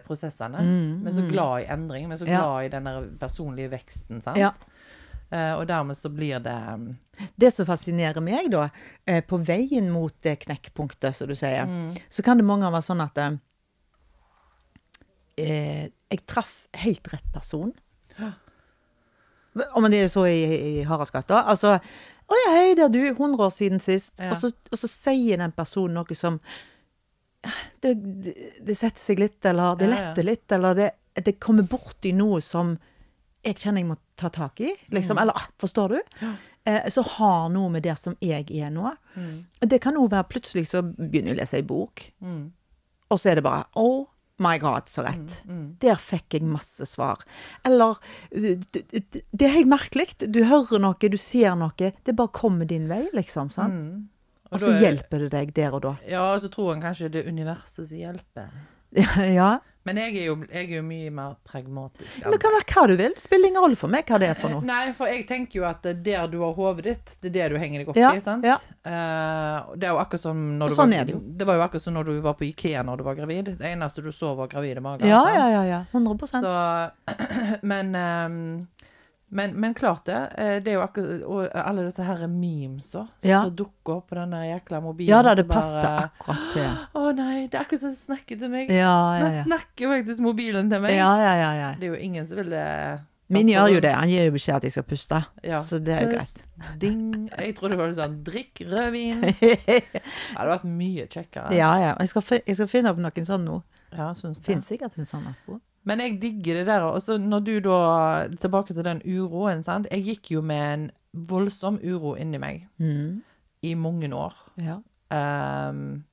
[0.06, 0.58] prosessene.
[0.58, 1.04] prosessene.
[1.04, 2.08] vi er så glad i endring.
[2.10, 2.62] Vi er så glad Ja.
[2.66, 4.38] i den personlige veksten, sant?
[4.40, 4.54] Ja.
[5.34, 6.98] Uh, og dermed så blir det um,
[7.42, 8.68] Det som fascinerer meg, da,
[9.10, 11.96] uh, på veien mot det knekkpunktet, som du sier, Mm.
[12.10, 13.38] så kan det mange ganger være sånn at eh,
[15.38, 17.74] eh, jeg traff helt rett person.
[19.54, 20.42] Om det er så i,
[20.80, 21.44] i Haraldsgata.
[21.52, 23.02] Altså Å ja, hei, der du.
[23.12, 24.16] 100 år siden sist.
[24.18, 24.32] Ja.
[24.34, 26.40] Og, så, og så sier den personen noe som
[27.84, 30.90] det, det, det setter seg litt, eller det letter litt, eller det,
[31.20, 32.72] det kommer borti noe som
[33.44, 34.72] jeg kjenner jeg må ta tak i.
[34.96, 35.20] Liksom.
[35.20, 36.00] Eller ah, forstår du?
[36.22, 36.32] Ja.
[36.64, 38.88] Eh, så har noe med det som jeg er nå.
[39.20, 39.36] Mm.
[39.68, 42.44] Det kan òg være plutselig så begynner jeg å lese ei bok, mm.
[43.12, 43.88] og så er det bare Å,
[44.42, 45.42] My God, så rett.
[45.46, 45.76] Mm.
[45.80, 47.22] Der fikk jeg masse svar.
[47.64, 48.00] Eller
[48.34, 50.08] Det er helt merkelig.
[50.26, 51.92] Du hører noe, du ser noe.
[52.04, 53.52] Det bare kommer din vei, liksom.
[53.54, 53.74] sant?
[53.74, 54.10] Mm.
[54.50, 55.94] Og og, så er- hjelper det deg der og da.
[56.10, 58.50] Ja, og så tror en kanskje det er universet som hjelper.
[59.38, 59.52] ja.
[59.84, 62.22] Men jeg er jo, jeg er jo mye mer pragmatisk.
[62.24, 63.16] Men det kan være hva du vil.
[63.20, 64.64] Spiller ingen rolle for meg hva det er for noe.
[64.64, 67.36] Nei, for jeg tenker jo at det er der du har hodet ditt, det er
[67.36, 68.48] det du henger deg opp Ja, i, sant?
[68.48, 68.56] ja.
[68.88, 71.20] Uh, det er jo akkurat som når du sånn var, det.
[71.40, 73.52] Det var jo akkurat som når du var på Ikea når du var gravid.
[73.60, 75.08] Det eneste du så var gravide mager.
[75.12, 75.64] Ja, ja, ja.
[75.68, 75.82] ja.
[75.92, 76.56] 100% Så,
[77.74, 78.40] men, ehm,
[79.34, 80.18] men, men klart det.
[80.38, 83.42] eh, Det er jo akkurat Og alle disse her memesa Ja.
[83.44, 85.10] som dukker opp på den der jækla mobilen.
[85.12, 86.70] Ja da, det passer bare, akkurat til.
[87.02, 88.70] Å nei, det er akkurat som de snakker til meg.
[88.72, 90.96] Ja, ja, Nå snakker faktisk mobilen til meg.
[90.98, 91.74] Ja, ja, ja, ja.
[91.80, 92.68] Det er jo ingen som vil det...
[93.34, 93.92] Min gjør jo det.
[93.96, 95.20] Han gir jo beskjed at jeg skal puste.
[95.48, 95.60] Ja.
[95.64, 96.42] Så det er jo greit.
[96.78, 97.00] Ding.
[97.32, 99.24] Jeg trodde det var sånn drikk rødvin.
[99.42, 100.02] Det
[100.36, 101.54] hadde vært mye kjekkere.
[101.58, 101.94] Ja, ja.
[102.04, 103.56] Jeg skal, jeg skal finne opp noen sånn nå.
[103.96, 104.46] Ja, synes det.
[104.52, 105.56] Finnes sikkert en sånn app.
[105.86, 106.82] Men jeg digger det der.
[106.88, 109.88] Og så når du da Tilbake til den uroen, sant.
[109.92, 113.22] Jeg gikk jo med en voldsom uro inni meg Mm.
[113.64, 114.34] i mange år.
[114.58, 114.80] Ja.
[115.70, 116.04] Um,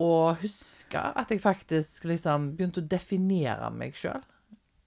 [0.00, 4.22] og husker at jeg faktisk liksom begynte å definere meg sjøl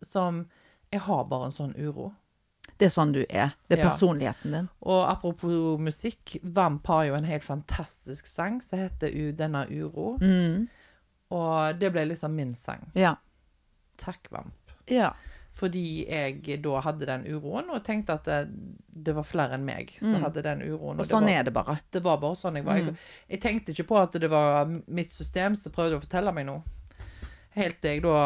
[0.01, 0.45] som
[0.91, 2.11] Jeg har bare en sånn uro.
[2.77, 3.55] Det er sånn du er.
[3.67, 3.89] Det er Ja.
[3.89, 4.69] personligheten din.
[4.81, 10.19] Og apropos musikk, Vamp har jo en helt fantastisk sang som heter 'Denne uro'.
[10.21, 10.67] Mm.
[11.31, 12.91] Og det ble liksom min sang.
[12.95, 13.15] Ja.
[14.01, 14.73] Takk, Vamp.
[14.91, 15.13] Ja.
[15.53, 18.37] Fordi jeg da hadde den uroen, og tenkte at det,
[18.89, 20.97] det var flere enn meg som hadde den uroen.
[20.97, 21.75] Og, Og det sånn var, er det bare.
[21.93, 22.79] det var bare sånn jeg var.
[22.81, 22.95] Jeg,
[23.29, 26.63] jeg tenkte ikke på at det var mitt system som prøvde å fortelle meg noe.
[27.53, 28.17] Helt til jeg da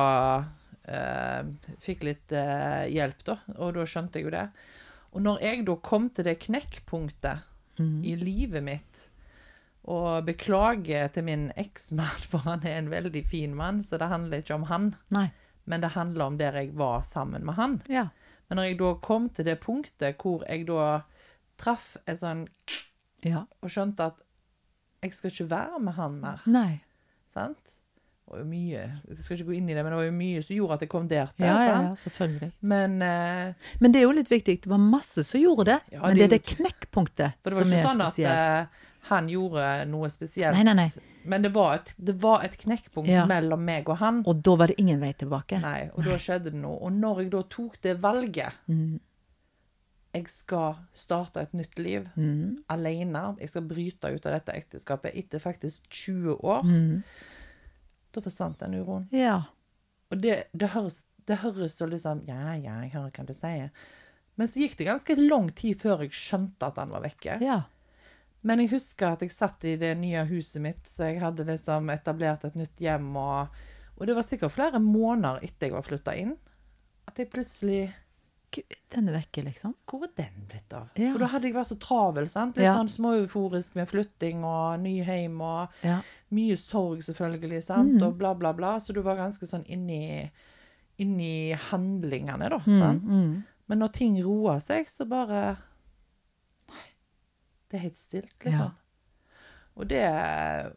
[0.88, 1.50] eh,
[1.84, 3.36] fikk litt eh, hjelp, da.
[3.58, 4.46] Og da skjønte jeg jo det.
[5.12, 7.54] Og når jeg da kom til det knekkpunktet
[8.08, 9.04] i livet mitt
[9.88, 14.42] og beklager til min eksmann, for han er en veldig fin mann, så det handler
[14.42, 14.90] ikke om han.
[15.14, 15.28] Nei.
[15.68, 17.82] Men det handler om der jeg var sammen med han.
[17.92, 18.08] Ja.
[18.48, 21.02] Men når jeg da kom til det punktet hvor jeg da
[21.60, 22.46] traff en sånn
[23.26, 23.48] Ja.
[23.62, 24.22] Og skjønte at
[25.04, 26.46] jeg skal ikke være med han mer.
[26.50, 26.80] Nei.
[27.30, 27.78] Sant?
[28.28, 30.16] Det var jo mye Jeg skal ikke gå inn i det, men det var jo
[30.18, 31.46] mye som gjorde at jeg kom der til.
[31.48, 32.50] Ja, ja, ja, selvfølgelig.
[32.60, 34.58] Men uh, Men det er jo litt viktig.
[34.66, 35.78] Det var masse som gjorde det.
[35.96, 38.04] Ja, men det det er er det knekkpunktet For det var som ikke er sånn
[38.04, 38.84] at spesielt.
[39.10, 40.56] Han gjorde noe spesielt.
[40.58, 40.90] Nei, nei, nei.
[41.28, 43.26] Men det var et, det var et knekkpunkt Ja.
[43.28, 44.22] mellom meg og han.
[44.26, 45.60] Og da var det ingen vei tilbake.
[45.62, 46.78] Nei, og da skjedde det noe.
[46.88, 49.00] Og når jeg da tok det valget Mm.
[50.16, 52.64] Jeg skal starte et nytt liv Mm.
[52.70, 53.36] alene.
[53.40, 56.64] Jeg skal bryte ut av dette ekteskapet etter faktisk 20 år.
[56.64, 57.04] Mm.
[58.14, 59.08] Da forsvant den uroen.
[59.12, 59.44] Ja.
[60.12, 63.70] Og det, det høres det høres så liksom Ja, ja, jeg hører hva du sier.
[64.38, 67.42] Men så gikk det ganske lang tid før jeg skjønte at han var vekke.
[67.42, 67.64] Ja.
[68.48, 71.90] Men jeg husker at jeg satt i det nye huset mitt, så jeg hadde liksom
[71.92, 73.56] etablert et nytt hjem, og,
[73.98, 76.36] og det var sikkert flere måneder etter jeg var flytta inn,
[77.10, 77.82] at jeg plutselig
[78.58, 79.74] denne den er vekke, liksom.
[79.86, 80.88] Hvor er den blitt av?
[80.98, 81.12] Ja.
[81.12, 82.56] For da hadde jeg vært så travel, sant?
[82.58, 82.76] Litt Ja.
[82.78, 86.02] sånn småeuforisk med flytting og ny hjem og Ja.
[86.32, 88.00] mye sorg, selvfølgelig, sant?
[88.00, 88.08] Mm.
[88.08, 88.78] Og bla, bla, bla.
[88.80, 90.32] Så du var ganske sånn inni,
[90.98, 92.58] inni handlingene, da.
[92.66, 93.04] Mm, Sant?
[93.04, 93.44] mm.
[93.68, 95.58] Men når ting roer seg, så bare.
[97.68, 98.68] Det er helt stilt, liksom.
[98.68, 98.76] Ja.
[99.78, 100.02] Og det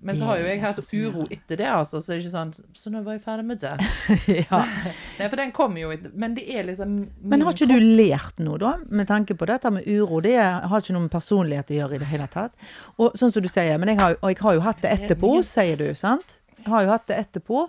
[0.05, 2.00] Men så har jo jeg hatt uro etter det, altså.
[2.00, 3.72] Så det er ikke sånn Så nå var jeg ferdig med det.
[4.42, 4.61] ja.
[5.18, 6.98] Nei, for den kommer jo etter Men det er liksom
[7.33, 10.20] Men har ikke du lært noe, da, med tanke på dette med uro?
[10.24, 12.53] Det har ikke noe med personlighet å gjøre i det hele tatt.
[13.00, 15.33] Og sånn som du sier, men jeg har, og jeg har jo hatt det etterpå,
[15.46, 16.37] sier du, sant?
[16.61, 17.64] Jeg har jo hatt det etterpå.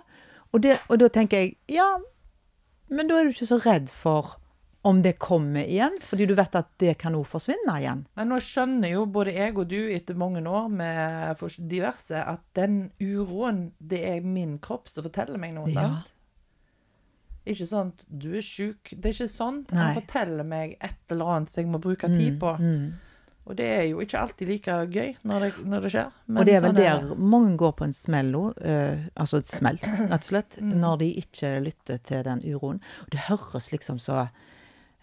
[0.52, 1.88] Og, det, og da tenker jeg, ja,
[2.92, 4.34] men da er du ikke så redd for
[4.84, 8.00] om det kommer igjen, fordi du vet at det kan òg forsvinne igjen.
[8.18, 12.90] Men nå skjønner jo både jeg og du etter mange år med diverse at den
[13.00, 15.82] uroen, det er min kropp som forteller meg noe, Ja.
[15.86, 16.12] sant?
[17.46, 18.92] Ikke sånn at du er sjuk.
[18.94, 19.64] Det er ikke sånn.
[19.72, 19.78] Nei.
[19.88, 22.52] Han forteller meg et eller annet som jeg må bruke tid på.
[22.60, 22.92] Mm.
[23.50, 26.12] Og det er jo ikke alltid like gøy når det, når det skjer.
[26.28, 28.60] Men og det er vel sånn der mange går på en smell òg,
[29.18, 30.76] altså et smell, rett og slett, Mm.
[30.84, 32.78] når de ikke lytter til den uroen.
[33.10, 34.28] Det høres liksom så eh,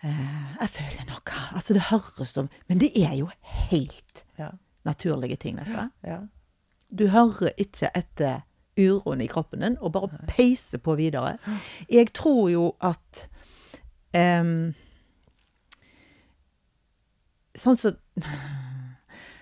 [0.03, 3.29] Jeg føler noe Altså, det høres som Men det er jo
[3.69, 4.49] helt Ja.
[4.85, 5.89] naturlige ting, dette.
[6.03, 6.19] ja.
[6.97, 8.41] Du hører ikke etter
[8.79, 11.37] uroen i kroppen din, og bare peiser på videre.
[11.89, 13.27] Jeg tror jo at
[14.15, 14.73] um,
[17.59, 17.95] Sånn som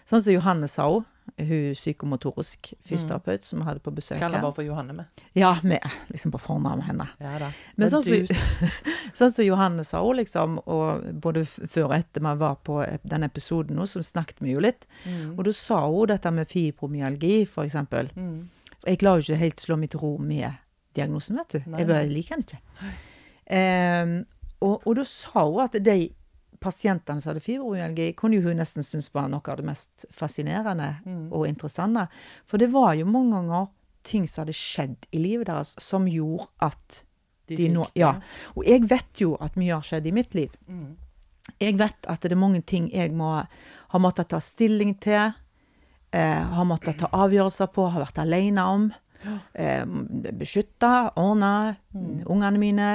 [0.07, 1.03] Sånn som Johanne sa òg,
[1.37, 5.21] hun psykomotorisk fysioterapeut som vi hadde på besøk Kaller bare for Johanne med.
[5.37, 7.07] Ja, med liksom på fornavn med henne.
[7.21, 7.51] Ja da.
[7.75, 8.69] Men sånn som, så,
[9.19, 13.27] sånn så Johanne sa hun, liksom, og både før og etter vi var på den
[13.27, 14.87] episoden nå, så snakket vi jo litt.
[15.05, 15.35] Mm.
[15.35, 18.09] Og da sa hun dette med fibromyalgi, for eksempel.
[18.17, 18.39] Mm.
[18.87, 20.49] Jeg klarer jo ikke helt slå mitt ro med
[20.97, 21.69] diagnosen, vet du.
[21.69, 22.61] Nei, Jeg bare liker den ikke.
[23.47, 24.17] Um,
[24.65, 25.99] og, og da sa hun at de
[26.59, 30.95] pasientene som hadde fibromyalgi, kunne jo hun nesten synes var noe av det mest fascinerende
[31.05, 31.31] Mm.
[31.31, 32.07] og interessante.
[32.45, 33.67] For det var jo mange ganger
[34.03, 37.03] ting som hadde skjedd i livet deres som gjorde at
[37.47, 37.87] De de nå.
[37.95, 38.19] Ja.
[38.55, 40.51] Og jeg vet jo at mye har skjedd i mitt liv.
[40.67, 40.97] Mm.
[41.59, 43.45] Jeg vet at det er mange ting jeg må
[43.89, 45.33] ha måttet ta stilling til,
[46.11, 48.93] eh, har måttet ta avgjørelser på, har vært alene om.
[49.53, 49.85] Eh,
[50.37, 52.23] beskytta, ordna, mm.
[52.29, 52.89] ungene mine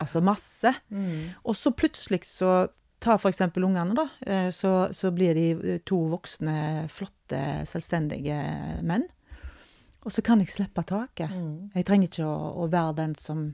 [0.00, 0.72] Altså masse.
[0.90, 1.30] Mm.
[1.44, 2.66] Og så plutselig så
[2.98, 4.08] Ta for eksempel ungene, da.
[4.26, 8.38] eh, Så, så blir de eh, to voksne, flotte, selvstendige
[8.82, 9.04] menn.
[10.02, 11.30] Og så kan jeg slippe taket.
[11.30, 11.70] Mm.
[11.74, 13.52] Jeg trenger ikke å, å være den som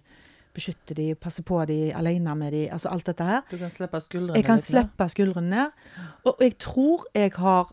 [0.54, 3.42] beskytter de, passer på de, alene med de, altså alt dette her.
[3.50, 5.88] Du kan slippe skuldrene Jeg kan slippe skuldrene ned.
[6.24, 7.72] Og jeg tror jeg har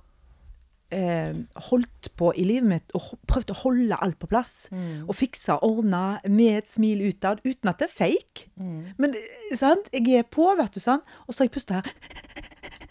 [0.92, 1.34] eh,
[1.70, 4.68] holdt på i livet mitt og prøvd å holde alt på plass.
[4.72, 5.08] Mm.
[5.08, 8.48] Og fikse og ordne med et smil utad, uten at det er fake.
[8.60, 8.94] Mm.
[9.02, 9.90] Men eh, sant?
[9.94, 11.04] jeg er på, vet du, sant?
[11.28, 11.92] og så har jeg pusta her.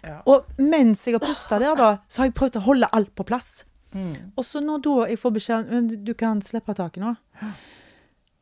[0.01, 0.19] Ja.
[0.33, 3.27] Og mens jeg har pusta der, da, så har jeg prøvd å holde alt på
[3.29, 3.67] plass.
[3.93, 4.31] Mm.
[4.39, 7.11] Og så når da jeg får beskjed om du- kan slippe taket nå.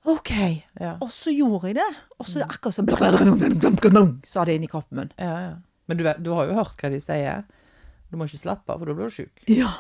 [0.09, 0.31] OK.
[0.81, 0.94] Ja.
[1.03, 1.88] Og så gjorde jeg det.
[2.18, 2.87] Og så er det akkurat som
[4.25, 5.11] Sa det inni kroppen min.
[5.18, 5.57] ja, ja.
[5.88, 7.44] Men du, du har jo hørt hva de sier.
[8.09, 9.42] Du må ikke slappe av, for da blir du sjuk.
[9.61, 9.73] Ja.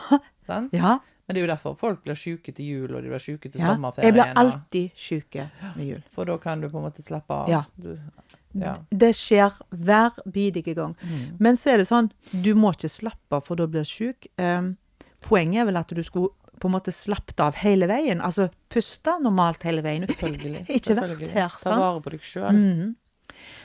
[0.72, 0.98] Ja.
[1.28, 3.60] Men det er jo derfor folk blir sjuke til jul, og de blir sjuke til
[3.60, 3.74] ja.
[3.74, 4.08] sommerferien.
[4.08, 5.36] Jeg blir alltid sjuk
[5.76, 6.00] med jul.
[6.14, 7.50] For da kan du på en måte slappe av.
[7.52, 7.60] Ja.
[7.76, 7.90] Du,
[8.56, 8.74] ja.
[8.88, 10.94] Det skjer hver bidige gang.
[11.02, 11.36] Mm.
[11.36, 14.30] Men så er det sånn, du må ikke slappe av, for da blir du sjuk.
[14.40, 14.76] Um,
[15.26, 18.22] poenget er vel at du skulle på en måte slappet av hele veien.
[18.24, 20.08] Altså puste normalt hele veien.
[20.08, 20.64] Selvfølgelig.
[20.78, 21.74] Ikke vært her, sant?
[21.74, 22.48] Ta vare på deg sjøl.
[22.56, 22.96] Mhm.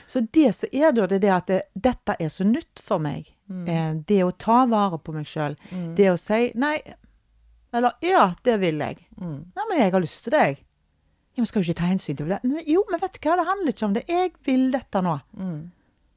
[0.06, 3.00] Så det som er da, det er det at det, dette er så nytt for
[3.02, 3.30] meg.
[3.48, 3.64] Mm.
[3.68, 5.56] Eh, det å ta vare på meg sjøl.
[5.96, 6.76] Det å si nei,
[7.74, 9.00] eller ja, det vil jeg.
[9.18, 9.38] Mm.
[9.56, 10.58] Nei, men jeg har lyst til det, jeg.
[11.34, 12.38] Ja, men skal jo ikke ta hensyn til det.
[12.46, 14.04] Men, jo, men vet du hva, det handler ikke om det.
[14.06, 15.16] Jeg vil dette nå.
[15.34, 15.56] Mm.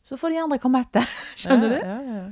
[0.05, 1.07] Så får de andre komme etter.
[1.41, 1.77] Skjønner du?
[1.79, 2.27] Ja, ja, ja.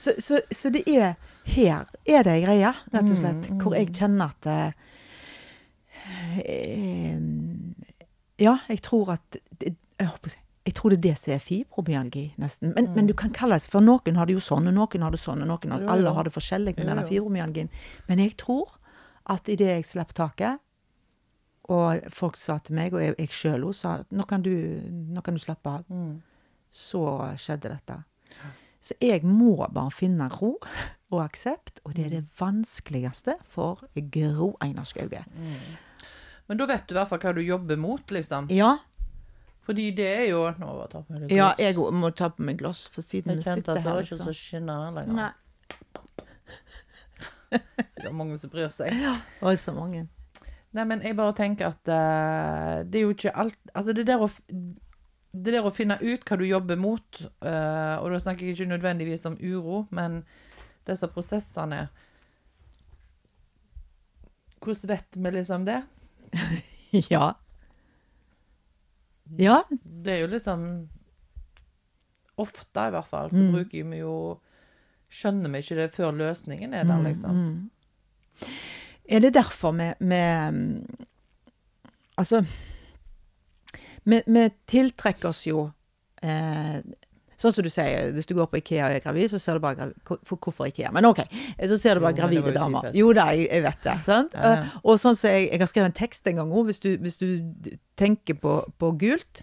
[0.00, 1.10] Så, så, så det er
[1.50, 4.70] her er det ei greie, rett og slett, Mm, hvor jeg kjenner at eh,
[6.44, 7.18] eh,
[8.40, 11.42] Ja, jeg tror at jeg, håper å si, jeg tror det er det som er
[11.42, 12.72] fibromyalgi, nesten.
[12.78, 15.10] Men, men du kan kalle det For noen har det jo sånn, og noen har
[15.14, 15.92] det sånn, og noen har, Jo, jo.
[15.96, 17.70] alle har det forskjellig med Jo, denne fibromyalgien.
[18.08, 18.76] Men jeg tror
[19.30, 20.62] at idet jeg slapp taket,
[21.70, 24.50] og folk sa til meg, og jeg, jeg sjøl òg sa nå kan, du,
[25.14, 26.16] nå kan du slappe av, Mm.
[26.70, 27.02] så
[27.38, 27.98] skjedde dette.
[28.80, 30.54] Så jeg må bare finne ro
[31.10, 35.20] og aksept, og det er det vanskeligste for Gro Einar Skauge.
[36.48, 38.48] Men da vet du i hvert fall hva du jobber mot, liksom.
[38.50, 38.72] Ja,
[39.66, 41.36] Fordi det er jo Nå må jeg ta på meg glass.
[41.36, 43.84] ja, jeg må ta på meg glass, for siden Jeg vi kjente sitter at det
[43.84, 43.92] her.
[43.92, 44.26] var ikke Liksom.
[44.26, 45.14] så skinnende lenger.
[45.14, 45.32] Nei.
[47.50, 48.94] Så det er mange som bryr seg.
[49.42, 50.04] Oi, så mange.
[50.72, 54.22] Nei, men jeg bare tenker at uh, det er jo ikke alt Altså, det der
[54.22, 54.28] å
[55.30, 58.70] det der å finne ut hva du jobber mot, uh, og da snakker jeg ikke
[58.72, 60.24] nødvendigvis om uro, men
[60.86, 61.84] disse prosessene
[64.60, 65.82] Hvordan vet vi liksom det?
[67.10, 67.34] Ja.
[69.38, 69.62] Ja.
[69.84, 70.88] Det er jo liksom
[72.40, 73.52] Ofte, i hvert fall, så Mm.
[73.52, 74.14] bruker vi jo
[75.10, 77.34] Skjønner vi ikke det før løsningen er der, liksom.
[77.34, 77.70] Mm.
[79.10, 80.86] Er det derfor vi, vi mm,
[82.16, 82.44] Altså
[84.04, 85.70] vi, vi tiltrekker oss jo
[86.22, 86.78] eh,
[87.40, 89.62] Sånn som du sier, hvis du går på Ikea og er gravid, så ser du
[89.64, 90.90] bare Hvorfor Ikea?
[90.92, 91.22] Men OK.
[91.64, 92.90] Så ser du bare Jo, gravide jo damer.
[92.94, 93.94] Jo da, jeg, jeg vet det.
[94.04, 94.34] sant?
[94.36, 94.58] Ja, ja.
[94.66, 96.98] Eh, Og sånn som jeg, jeg har skrevet en tekst en gang òg, hvis, du-
[97.00, 99.40] hvis du tenker på, på gult,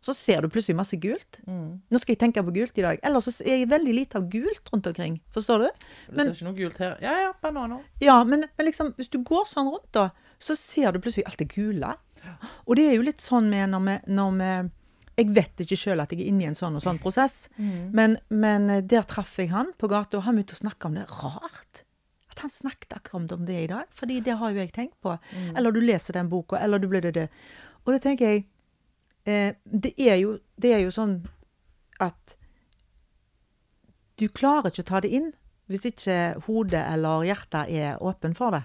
[0.00, 1.40] så ser du plutselig masse gult.
[1.44, 1.80] Mm.
[1.90, 3.00] Nå skal jeg tenke på gult i dag.
[3.04, 5.18] Ellers så er jeg veldig lite av gult rundt omkring.
[5.34, 5.68] Forstår du?
[6.08, 6.96] Du Men- ser ikke noe gult her.
[7.02, 7.82] Ja, ja, bananer.
[8.00, 10.08] Ja, men, men liksom, hvis du går sånn rundt, da,
[10.40, 11.92] så ser du plutselig alt det gule.
[12.66, 14.70] Og det er jo litt sånn med når vi, når vi
[15.18, 18.16] Jeg vet ikke sjøl at jeg er inne i en sånn og sånn prosess, men,
[18.30, 21.06] men eh, der traff jeg han på gata, og han begynte å snakke om det.
[21.10, 21.82] Rart.
[22.30, 25.16] At han snakket akkurat om det i dag, fordi det har jo jeg tenkt på.
[25.56, 27.26] Eller du leser den boka, eller du blir det det.
[27.84, 28.44] Og da tenker jeg
[29.26, 31.18] eh, det, er jo, det er jo sånn
[31.98, 32.38] at
[34.18, 35.32] du klarer ikke å ta det inn
[35.68, 36.14] hvis ikke
[36.46, 38.62] hodet eller hjertet er åpen for det.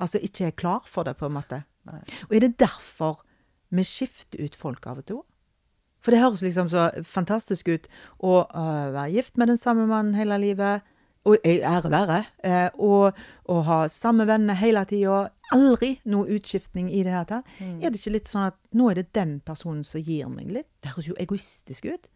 [0.00, 1.64] Altså ikke er klar for det, på en måte.
[1.86, 2.00] Nei.
[2.28, 3.20] Og er det derfor
[3.68, 5.20] vi skifter ut folk av og til?
[6.06, 7.88] For det høres liksom så fantastisk ut
[8.22, 10.86] å uh, være gift med den samme mannen hele livet.
[11.26, 12.20] Og ære være.
[12.46, 13.16] Uh, og,
[13.50, 15.24] og ha samme venner hele tida.
[15.56, 17.50] Aldri noe utskiftning i det hele tatt.
[17.58, 20.70] Er det ikke litt sånn at nå er det den personen som gir meg litt?
[20.78, 22.06] Det høres jo egoistisk ut.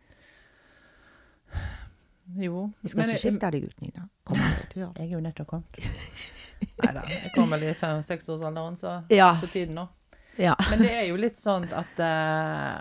[2.39, 2.69] Jo.
[2.85, 4.07] Jeg skal Men ikke skifte deg ut, Nina.
[4.79, 5.81] Jeg er jo nettopp kommet.
[6.85, 9.33] Nei da, jeg kommer vel i fem-seksårsalderen, så Ja.
[9.41, 9.89] på tiden nå.
[10.39, 10.55] Ja.
[10.71, 12.77] Men det er jo litt sånn at eh,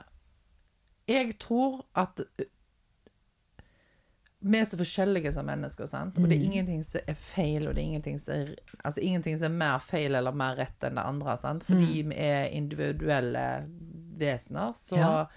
[1.10, 2.45] Jeg tror at eh,
[4.39, 6.15] vi er så forskjellige som mennesker, sant?
[6.17, 8.54] og det er ingenting som er feil, og det er ingenting som er,
[8.88, 11.36] altså ingenting som er mer feil eller mer rett enn det andre.
[11.41, 11.65] Sant?
[11.67, 13.43] Fordi vi er individuelle
[14.22, 15.28] vesener, så, Ja.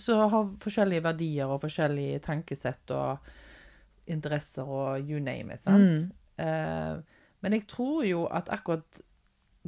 [0.00, 3.18] så har forskjellige verdier og forskjellige tankesett og
[4.10, 5.62] interesser og you name it.
[5.68, 6.12] Sant?
[6.40, 7.02] Eh,
[7.42, 9.02] men jeg tror jo at akkurat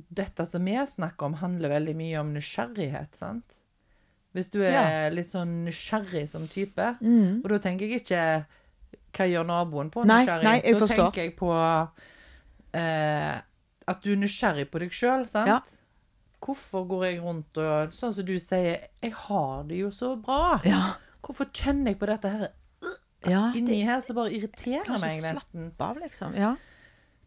[0.08, 3.58] dette som vi snakker om, handler veldig mye om nysgjerrighet, sant?
[4.34, 5.08] Hvis du er Ja.
[5.10, 7.42] litt sånn nysgjerrig som type, Mm.
[7.44, 8.46] og da tenker jeg ikke
[9.12, 10.42] hva gjør naboen på Nei, nysgjerrig?
[10.44, 10.96] nei, jeg da forstår.
[11.12, 11.88] tenker jeg på
[12.74, 13.40] eh,
[13.88, 15.48] at du er nysgjerrig på deg sjøl, sant?
[15.48, 15.60] Ja.
[16.42, 20.60] Hvorfor går jeg rundt og Sånn som du sier, jeg har det jo så bra.
[20.66, 20.94] Ja.
[21.22, 22.48] Hvorfor kjenner jeg på dette her
[23.30, 25.68] ja inni her som bare irriterer meg slapp nesten?
[25.78, 26.34] av, liksom.
[26.34, 26.56] Ja.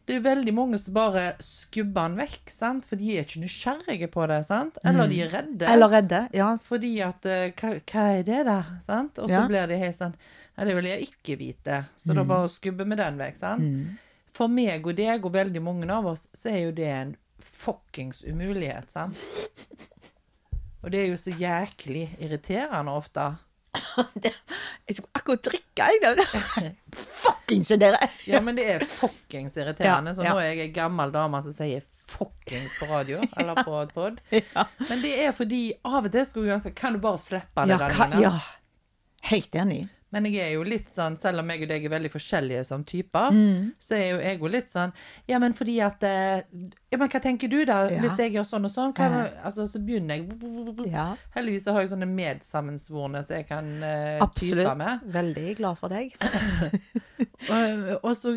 [0.06, 2.86] Det er veldig mange som bare skubber den vekk, sant?
[2.86, 4.39] for de er ikke nysgjerrige på det.
[4.46, 4.78] sant?
[4.86, 5.65] Eller de er redde.
[5.65, 5.72] Mm.
[5.74, 6.20] Eller redde.
[6.38, 6.50] Ja.
[6.62, 8.70] Fordi at eh, hva, hva er det der?
[8.86, 9.18] sant?
[9.18, 9.48] Og så Ja.
[9.50, 10.13] blir de helt sånn
[10.58, 11.78] Nei, det vil jeg ikke vite.
[11.98, 13.36] Så da bare skubber vi den vekk.
[13.36, 13.62] sant?
[13.62, 13.98] Mm.
[14.32, 18.22] For meg og deg og veldig mange av oss, så er jo det en fuckings
[18.24, 19.15] umulighet, sant?
[20.84, 23.26] Og det er jo så jæklig irriterende ofte.
[24.86, 26.26] Jeg skulle akkurat drikke, jeg.
[27.26, 28.00] Fuckings dere!
[28.30, 30.14] Ja, men det er fuckings irriterende.
[30.18, 34.20] Så nå er jeg ei gammel dame som sier fuckings på radio, eller på pod.
[34.90, 37.74] Men det er fordi av og til skulle jeg ønske Kan du bare slippe det
[37.74, 38.22] Ja, der, inne?
[38.22, 38.34] Ja.
[39.32, 39.80] Helt enig.
[40.15, 42.86] Men jeg er jo litt sånn, selv om jeg og deg er veldig forskjellige som
[42.88, 43.73] typer, Mm.
[43.78, 44.93] så er jo jeg jo litt sånn
[45.28, 46.41] Ja, men fordi at eh,
[46.91, 47.82] Ja, men hva tenker du, da?
[47.91, 47.99] Ja.
[47.99, 48.93] Hvis jeg gjør sånn og sånn?
[48.95, 54.23] Hva, altså, så begynner jeg Ja, Heldigvis har jeg sånne medsammensvorne som jeg kan uh,
[54.39, 55.04] type absolutt.
[55.19, 56.15] Veldig glad for deg.
[57.45, 58.32] Og, og så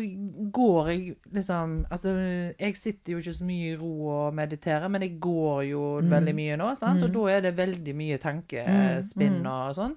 [0.53, 2.11] går jeg liksom Altså,
[2.59, 6.09] jeg sitter jo ikke så mye i ro og mediterer, men jeg går jo Mm.
[6.11, 7.03] veldig mye nå, sant?
[7.03, 9.95] Og da er det veldig mye tankespinn og sånn.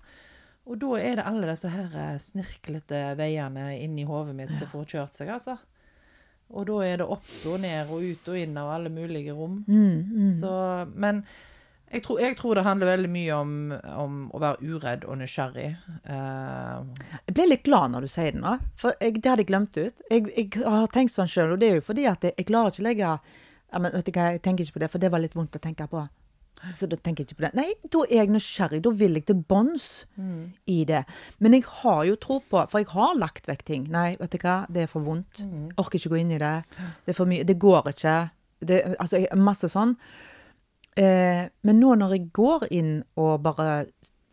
[0.71, 4.91] Og da er det alle disse her eh, snirklete veiene inni hodet mitt som får
[4.95, 5.57] kjørt seg, altså.
[6.53, 9.63] Og da er det opp og ned og ut og inn av alle mulige rom.
[9.67, 10.53] Mm, Så,
[10.95, 11.25] men
[11.93, 13.51] jeg tror, jeg tror det handler veldig mye om,
[14.01, 15.71] om å være uredd og nysgjerrig.
[16.07, 16.85] Uh...
[17.27, 19.77] Jeg ble litt glad når du sier det nå, for jeg, det hadde jeg glemt
[19.77, 20.07] ut.
[20.09, 22.73] Jeg, jeg har tenkt sånn sjøl, og det er jo fordi at jeg, jeg klarer
[22.73, 23.13] ikke å legge
[23.73, 25.57] ja, men vet du hva, Jeg tenker ikke på det, for det var litt vondt
[25.57, 26.05] å tenke på.
[26.75, 27.53] Så da tenker jeg ikke på det.
[27.59, 28.83] Nei, da er jeg nysgjerrig.
[28.85, 29.87] Da vil jeg til bunns
[30.71, 31.03] i det.
[31.43, 33.89] Men jeg har jo tro på For jeg har lagt vekk ting.
[33.91, 35.43] Nei, vet du hva, det er for vondt.
[35.83, 36.55] Orker ikke gå inn i det.
[37.05, 37.47] Det er for mye.
[37.49, 38.17] Det går ikke.
[38.63, 39.97] Det, altså, masse sånn.
[40.97, 43.87] Eh, men nå når jeg går inn og bare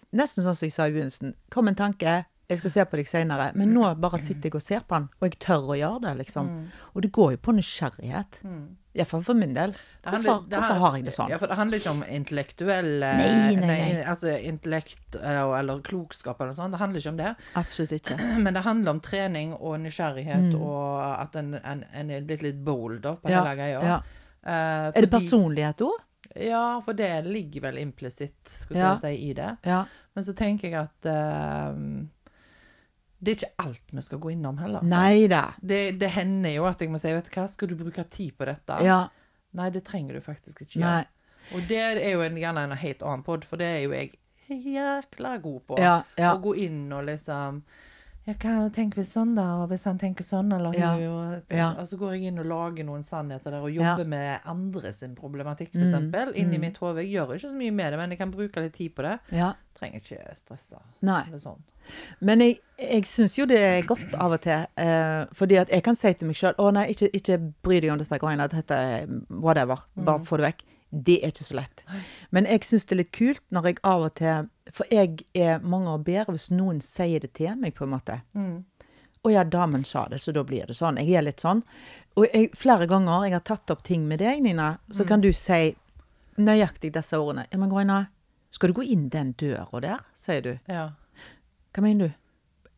[0.10, 1.36] Nesten sånn som jeg sa i begynnelsen.
[1.54, 3.51] Kom en tanke, jeg skal se på deg seinere.
[3.55, 6.13] Men nå bare sitter jeg og ser på den, og jeg tør å gjøre det,
[6.25, 6.47] liksom.
[6.95, 8.39] Og det går jo på nysgjerrighet.
[8.97, 9.69] Iallfall for min del.
[10.01, 11.29] Hvorfor, handler- Hvorfor, handler, har jeg det sånn?
[11.29, 14.03] Ja, for det handler ikke om intellektuell eh, Nei, nei, nei.
[14.03, 16.71] Altså intellekt eh, eller klokskap eller sånn.
[16.73, 17.35] Det handler ikke om det.
[17.62, 18.17] Absolutt ikke.
[18.43, 22.59] Men det handler om trening og nysgjerrighet, og at en, en, en er blitt litt
[22.65, 23.31] bold da, på Mm.
[23.38, 23.81] Ja, hele greia.
[23.85, 23.99] ja.
[24.41, 25.97] Eh, Er det personlighet òg?
[26.35, 28.95] Ja, for det ligger vel implisitt, skulle Ja.
[28.97, 29.57] jeg si, i det.
[29.65, 29.83] Ja.
[30.15, 31.77] Men så tenker jeg at eh,
[33.19, 34.79] det er ikke alt vi skal gå innom heller.
[34.79, 34.95] Altså.
[35.62, 38.32] Det, det hender jo at jeg må si, vet du hva, skal du bruke tid
[38.39, 38.79] på dette?
[38.86, 39.01] Ja.
[39.60, 41.01] Nei, det trenger du faktisk ikke Nei.
[41.01, 41.15] gjøre.
[41.58, 44.15] Og det er jo en, gjerne en helt annen pod, for det er jo jeg
[44.49, 45.77] jækla god på.
[45.82, 46.34] Ja, ja.
[46.34, 47.63] Å gå inn og liksom
[48.30, 49.46] ja, hva tenker vi sånn, da?
[49.63, 51.72] Og hvis han tenker sånn, eller Ja, hun og, ja.
[51.82, 53.80] og så går jeg inn og lager noen sannheter der, og Ja.
[53.80, 57.02] Mm, jobber med andre sin problematikk, for eksempel, inni mitt hode.
[57.04, 59.18] Jeg gjør ikke så mye med det, men jeg kan bruke litt tid på det.
[59.32, 59.54] ja.
[59.80, 60.76] Trenger ikke stresse.
[61.08, 61.22] Nei.
[61.39, 61.62] Sånn.
[62.20, 64.65] Men jeg, jeg syns jo det er godt av og til.
[64.76, 67.94] Eh, fordi at jeg kan si til meg sjøl å nei, ikke, ikke bry deg
[67.94, 68.50] om dette greiene.
[68.52, 69.86] Dette er whatever.
[69.96, 70.65] Bare få det vekk.
[70.89, 71.84] Det er ikke så lett.
[72.34, 75.62] Men jeg syns det er litt kult når jeg av og til For jeg er
[75.62, 78.19] mange år bedre hvis noen sier det til meg, på en måte.
[79.19, 80.97] Å ja, damen sa det, så da blir det sånn.
[81.02, 81.62] Jeg er litt sånn.
[82.17, 85.29] Og jeg, flere ganger jeg har tatt opp ting med deg, Nina, så kan du
[85.35, 85.75] si
[86.40, 87.46] nøyaktig disse ordene.
[87.52, 88.06] Ja, men Groina,
[88.56, 90.06] skal du gå inn den døra der?
[90.19, 90.54] sier du.
[90.69, 90.92] Ja.
[91.75, 92.17] Hva mener du?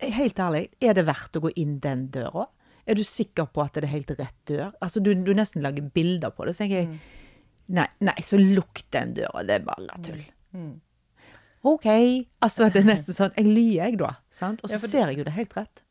[0.01, 2.47] Helt ærlig, er det verdt å gå inn den døra?
[2.89, 4.72] Er du sikker på at det er helt rett dør?
[4.82, 6.55] Altså, du, du nesten lager bilder på det.
[6.57, 6.88] Så jeg
[7.72, 9.43] nei, nei, så lukk den døra.
[9.47, 10.22] Det er bare tull.
[11.63, 11.86] OK.
[12.41, 14.09] Altså, det er nesten sånn Jeg lyver, jeg, da.
[14.34, 14.63] Sant?
[14.65, 15.84] Og så Ja, for- ser jeg jo det helt rett.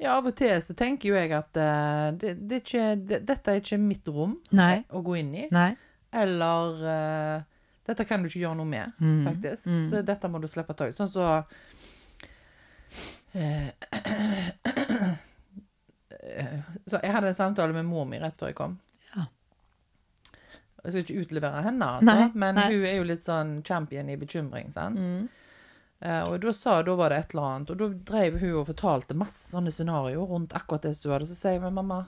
[0.00, 3.18] ja, av og til så tenker jo jeg at uh, det, det er ikke, det,
[3.28, 4.84] dette er ikke mitt rom Nei.
[4.92, 5.46] å gå inn i.
[5.52, 5.70] Nei.
[6.12, 7.42] Eller uh,
[7.90, 9.24] Dette kan du ikke gjøre noe med, Mm.
[9.26, 9.66] faktisk.
[9.90, 10.94] Så dette må du slippe tak i.
[10.94, 11.24] Sånn så
[13.34, 13.70] eh,
[16.86, 18.78] Så jeg hadde en samtale med mor mi rett før jeg kom.
[20.84, 22.68] Jeg skal ikke utlevere henne, altså, Nei, men nei.
[22.72, 24.96] hun er jo litt sånn champion i bekymring, sant.
[24.98, 25.28] Mm.
[26.00, 28.66] Eh, og da sa da var det et eller annet, og da drev hun og
[28.70, 31.28] fortalte masse sånne scenarioer rundt akkurat det som hun hadde.
[31.28, 31.98] Så sier jeg, men mamma,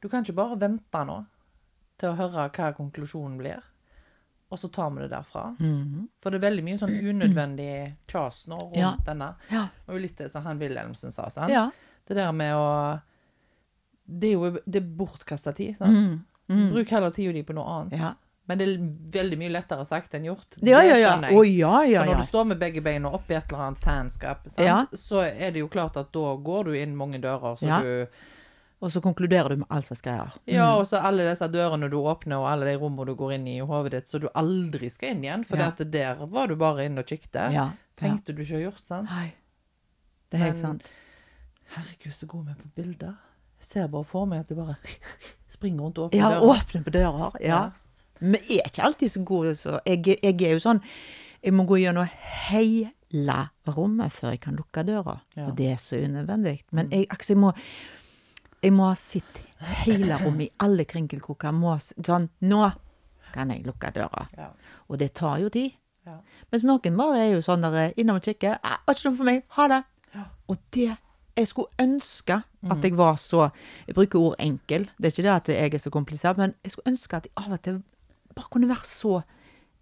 [0.00, 1.18] du kan ikke bare vente nå
[1.98, 3.66] til å høre hva konklusjonen blir,
[4.50, 5.48] og så tar vi det derfra.
[5.58, 6.06] Mhm.
[6.22, 8.94] For det er veldig mye sånn unødvendig kjas nå rundt Ja.
[9.06, 9.34] denne.
[9.50, 9.66] Ja.
[9.88, 11.50] Og litt det som han Wilhelmsen sa, sant?
[11.50, 11.70] ja.
[12.06, 13.00] Det der med å
[14.10, 15.94] Det er jo det bortkasta tid, sant?
[15.94, 16.24] Mm.
[16.50, 16.66] Mm.
[16.74, 18.00] Bruk heller tida di på noe annet.
[18.00, 18.10] Ja.
[18.50, 18.80] Men det er
[19.14, 20.56] veldig mye lettere sagt enn gjort.
[20.66, 21.12] Ja, ja, ja.
[21.30, 25.22] Å, ja, ja, når du står med begge beina oppi et eller annet fanskap, så
[25.22, 27.54] er det jo klart at da går du inn mange dører.
[27.60, 28.06] Så du,
[28.80, 30.54] Og så konkluderer du med alt som skal slags Mm.
[30.54, 33.46] ja, og så alle disse dørene du åpner, og alle de rommene du går inn
[33.46, 35.44] i i hodet ditt, så du aldri skal inn igjen.
[35.46, 37.52] For at der var du bare inne og kikket.
[38.00, 39.10] Tenkte du ikke å gjort sant?
[39.10, 39.34] Nei.
[40.30, 40.90] Det er helt sant.
[41.76, 43.14] Herregud, så god vi er på bilder.
[43.60, 44.76] Ser bare for meg at du bare
[45.54, 46.54] springer rundt og åpner Ja, dører.
[46.54, 47.30] Åpner på døra.
[47.44, 47.60] Ja.
[48.20, 50.82] Men jeg er ikke alltid så god, så jeg, jeg er jo sånn
[51.40, 52.08] Jeg må gå gjennom
[52.50, 53.38] hele
[53.70, 55.16] rommet før jeg kan lukke døra.
[55.36, 55.46] Ja.
[55.48, 56.60] Og det er så unødvendig.
[56.76, 57.54] Men jeg, altså, jeg må
[58.60, 59.40] jeg må ha sett
[59.86, 61.56] hele rommet i alle krinkelkroker.
[62.04, 62.64] Sånn, nå
[63.32, 64.26] kan jeg lukke døra.
[64.36, 64.50] Ja.
[64.88, 65.76] Og det tar jo tid.
[66.08, 66.18] Ja.
[66.52, 68.58] Mens noen bare er jo sånn der innom og kikker.
[68.62, 69.42] «Ah, 'Var ikke noe for meg.
[69.56, 69.84] Ha det.'
[70.14, 70.24] Ja.
[70.48, 70.96] Og det
[71.36, 73.50] Jeg skulle ønske at jeg var så
[73.86, 74.88] Jeg bruker ord enkel.
[74.98, 77.32] Det er ikke det at jeg er så komplisert, men jeg skulle ønske at jeg
[77.36, 77.82] av og til
[78.34, 79.22] bare kunne være så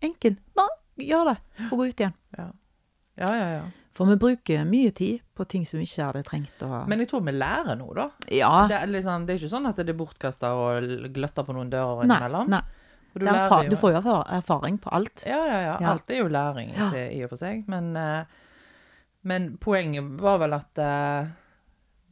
[0.02, 0.36] enkel.
[0.56, 1.36] Bare gjør det,
[1.70, 2.14] og gå ut igjen.
[2.38, 2.46] Ja.
[3.18, 3.66] ja, ja, ja.
[3.98, 7.08] For vi bruker mye tid på ting som vi ikke hadde trengt å Men jeg
[7.10, 8.04] tror vi lærer noe, da.
[8.30, 8.66] Ja.
[8.70, 10.68] Det er, liksom, det er ikke sånn at det er bortkasta å
[11.14, 12.18] gløtte på noen dører Nei.
[12.18, 12.52] innimellom.
[12.54, 12.62] nei.
[13.12, 15.24] For Det er lærer erfa- du får jo erfaring på alt.
[15.26, 15.92] Ja, ja, ja.
[15.92, 17.64] Alt er jo læring i og for seg.
[17.66, 18.24] Men, eh,
[19.22, 21.30] men poenget var vel at eh,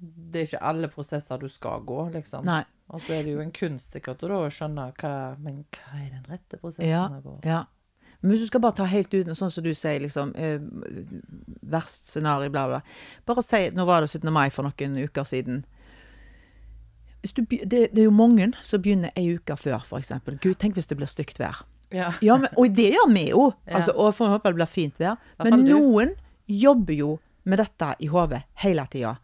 [0.01, 2.45] det er ikke alle prosesser du skal gå, liksom.
[2.45, 2.63] Nei.
[2.95, 6.27] Og så er det jo en kunst sikkert å skjønne hva Men hva er den
[6.31, 7.39] rette prosessen Ja, å gå?
[7.47, 7.65] ja.
[8.21, 10.61] Men hvis du skal bare ta helt ut sånn som du sier, liksom eh,
[11.67, 12.81] Verst scenario, bla, bla.
[13.27, 14.31] Bare si Nå var det 17.
[14.33, 15.65] mai for noen uker siden.
[17.35, 20.13] Du, det, det er jo mange som begynner ei uke før, f.eks.
[20.39, 21.65] Gud, tenk hvis det blir stygt vær.
[21.95, 22.13] Ja.
[22.23, 23.49] Ja, men, og det gjør vi jo.
[23.67, 25.19] Altså, og får håpe det blir fint vær.
[25.43, 26.15] Men noen
[26.49, 29.15] jobber jo med dette i hodet hele tida.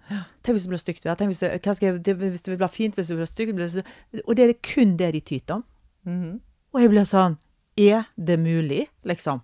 [0.42, 1.16] Tenk hvis det blir stygt vær.
[1.18, 1.50] Tenk hvis det,
[1.82, 4.52] jeg, det, hvis det blir fint, hvis det blir stygt blir det, Og det er
[4.62, 5.64] kun det de tyter om.
[6.06, 6.40] Mhm.
[6.72, 7.38] Og jeg blir sånn
[7.76, 9.40] Er det mulig, liksom?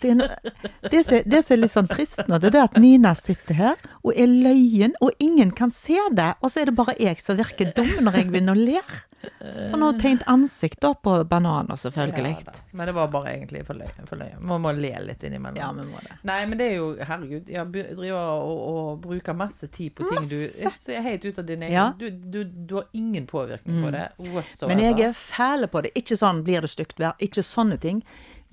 [0.00, 3.14] Det, er det, som- det som er litt sånn trist nå, det er at Nina
[3.14, 3.74] sitter her
[4.04, 6.34] og er løyen, og ingen kan se det.
[6.42, 8.80] Og så er det bare jeg som virker dum når jeg begynner å le.
[9.26, 12.34] For nå tegnet ansikt da på bananer, selvfølgelig.
[12.46, 14.04] Ja, men det var bare egentlig for løye.
[14.06, 14.36] For løye.
[14.38, 15.56] Man må le litt innimellom.
[15.58, 16.18] Ja, vi må det.
[16.28, 20.28] Nei, men det er jo Herregud, jeg driver og, og bruker masse tid på ting
[20.30, 20.94] du Masse.
[20.94, 21.88] er helt ute av din egen Ja.
[21.98, 24.70] du, du, du har ingen påvirkning på det whatsoever.
[24.76, 25.94] Men jeg er fæl på det.
[25.98, 28.04] Ikke sånn blir det stygt vær, ikke sånne ting.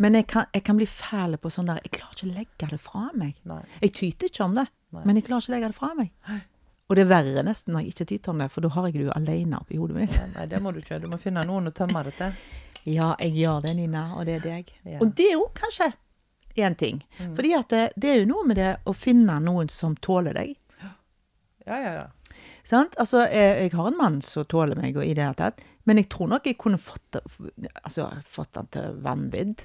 [0.02, 2.70] Men jeg kan, jeg kan bli fæl på sånn der Jeg klarer ikke å legge
[2.72, 3.36] det fra meg.
[3.50, 3.62] Nei.
[3.84, 4.66] Jeg tyter ikke om det,
[4.96, 5.04] Nei.
[5.06, 6.12] men jeg klarer ikke å legge det fra meg.
[6.90, 8.98] Og det er verre nesten når jeg ikke tyter om det, for da har jeg
[9.00, 10.18] det jo alene oppi hodet mitt.
[10.36, 11.00] Nei, det må du ikke.
[11.00, 12.36] Du må finne noen å tømme det til.
[12.84, 14.72] Ja, jeg gjør det, Nina, og det er deg.
[14.84, 14.98] Ja.
[15.00, 15.86] Og det er jo kanskje
[16.60, 16.98] én ting.
[17.16, 20.58] Fordi at det, det er jo noe med det å finne noen som tåler deg.
[21.64, 22.42] Ja, ja, ja.
[22.68, 22.98] Sant?
[23.00, 25.64] Altså, jeg, jeg har en mann som tåler meg, og i det hele tatt.
[25.88, 27.22] Men jeg tror nok jeg kunne fått,
[27.84, 29.64] altså, fått han til vanvidd.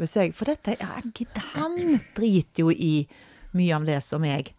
[0.00, 1.00] Hvis jeg, for dette, ja,
[1.54, 1.76] han
[2.16, 3.06] driter jo i
[3.56, 4.52] mye av det som jeg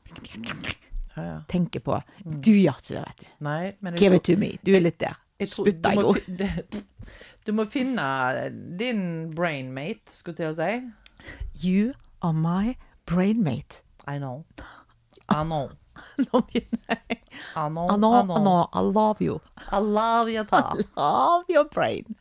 [1.52, 1.98] tenker på.
[2.24, 3.28] Du gjør ikke det, vet du.
[3.48, 4.56] Nei, men Give it to me.
[4.64, 5.20] Du er litt der.
[5.42, 6.76] Spytta i Spytt
[7.48, 8.04] du må finne
[8.78, 10.72] din brainmate, skulle til å si.
[11.66, 12.76] You are my
[13.10, 13.82] brainmate.
[14.08, 14.46] I know.
[15.30, 15.72] I know.
[17.56, 17.88] I know.
[17.90, 18.70] I know, I know.
[18.74, 19.42] I love you.
[19.72, 20.76] I love you, ta.
[20.98, 22.16] I love your brain.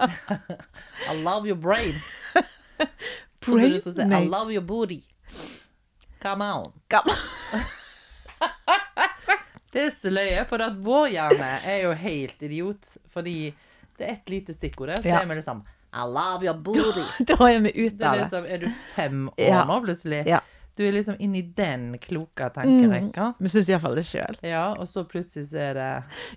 [0.00, 1.94] I love your brain.
[3.40, 5.02] brain du si I love your booty.
[6.22, 6.72] Come on.
[6.90, 7.16] Come on.
[9.72, 12.96] Det er så løye, for at vår hjerne er jo helt idiot.
[13.12, 13.52] Fordi
[13.98, 15.20] det er ett lite stikkord der, så Ja.
[15.22, 15.60] er vi liksom
[15.94, 17.04] I love your booty.
[17.28, 19.64] Da er vi ute Det er liksom, er du fem år Ja.
[19.64, 20.24] nå, plutselig?
[20.26, 20.40] Ja.
[20.80, 23.34] Du er liksom inni den kloke tankerekka.
[23.36, 24.38] Vi syns iallfall det sjøl.
[24.48, 25.88] Ja, og så plutselig så er det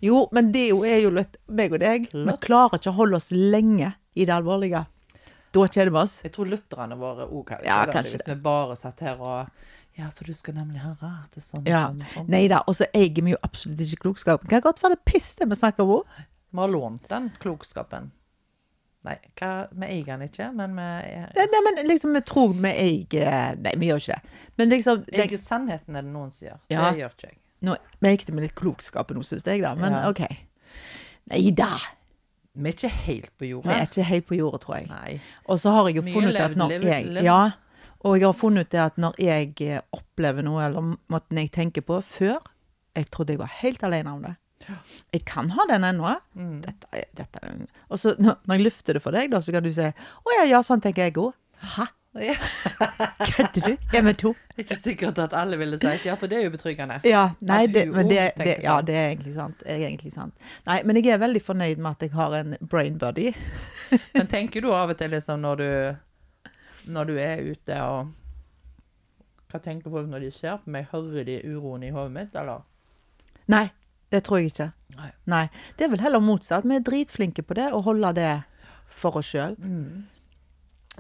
[0.04, 2.10] Jo, men det er jo litt meg og deg.
[2.12, 4.82] Vi klarer ikke å holde oss lenge i det alvorlige.
[5.56, 6.18] Da kjeder vi oss.
[6.26, 9.48] Jeg tror lytterne våre òg kan Ja, seg kanskje hvis vi bare satt her og
[9.96, 11.86] Ja, for du skal nemlig at det er sånn Ja.
[11.88, 12.28] sånn sånn.
[12.36, 12.64] Nei da.
[12.68, 14.50] Og så eier vi jo absolutt ikke klokskapen.
[14.50, 16.04] Kan godt være det piss det vi snakker om.
[16.52, 18.12] Vi har lånt den klokskapen.
[19.04, 20.84] Nei, hva, vi eier den ikke, men vi
[21.36, 24.38] Nei, nei, men liksom, vi tror vi eier Nei, vi gjør ikke det.
[24.60, 26.62] Men liksom det, eier sannheten, er det noen som gjør.
[26.72, 26.86] Ja.
[26.86, 27.40] Det gjør ikke jeg.
[27.64, 29.74] Nå det med litt klokskap nå, syns jeg, da.
[29.80, 30.08] Men Ja.
[30.12, 30.24] OK.
[31.32, 31.72] Nei da.
[32.54, 34.88] Vi er ikke helt på Vi er ikke helt på jordet, tror jeg.
[34.92, 35.20] Nei.
[35.50, 37.26] Og så har jeg jo Mye funnet ut at når levd, jeg levd.
[37.26, 37.42] Ja.
[38.04, 41.52] Og jeg har funnet ut det at når jeg eh, opplever noe, eller måten jeg
[41.56, 42.40] tenker på før
[42.94, 44.36] Jeg trodde jeg var helt alene om det.
[45.14, 46.14] Jeg kan ha den ennå.
[46.36, 46.62] Mm.
[46.64, 47.42] Dette, dette
[47.90, 50.48] Og så når jeg lufter det for deg, da, så kan du si 'Å ja,
[50.56, 51.34] ja, sånn tenker jeg òg'.
[51.76, 51.90] Hæ?
[52.14, 52.34] Ja.
[53.36, 53.78] Kødder du?
[53.98, 54.34] Er vi to?
[54.48, 57.00] Det er ikke sikkert at alle ville sagt ja, for det er jo betryggende.
[57.10, 58.86] Ja, nei, det, men det, det, ja, sånn.
[58.86, 59.64] det er egentlig sant.
[59.66, 60.50] Er egentlig sant.
[60.70, 63.32] Nei, men jeg er veldig fornøyd med at jeg har en brain buddy.
[64.14, 68.14] Men tenker du av og til liksom når du Når du er ute og
[69.52, 70.88] Hva tenker folk når de ser på meg?
[70.92, 72.64] Hører de uroen i hodet mitt, eller?
[73.54, 73.68] Nei,
[74.14, 74.72] det tror jeg ikke.
[74.98, 75.12] Nei.
[75.34, 75.44] Nei.
[75.78, 76.68] Det er vel heller motsatt.
[76.70, 78.34] Vi er dritflinke på det, og holder det
[78.94, 79.58] for oss sjøl.
[79.58, 80.04] Mm.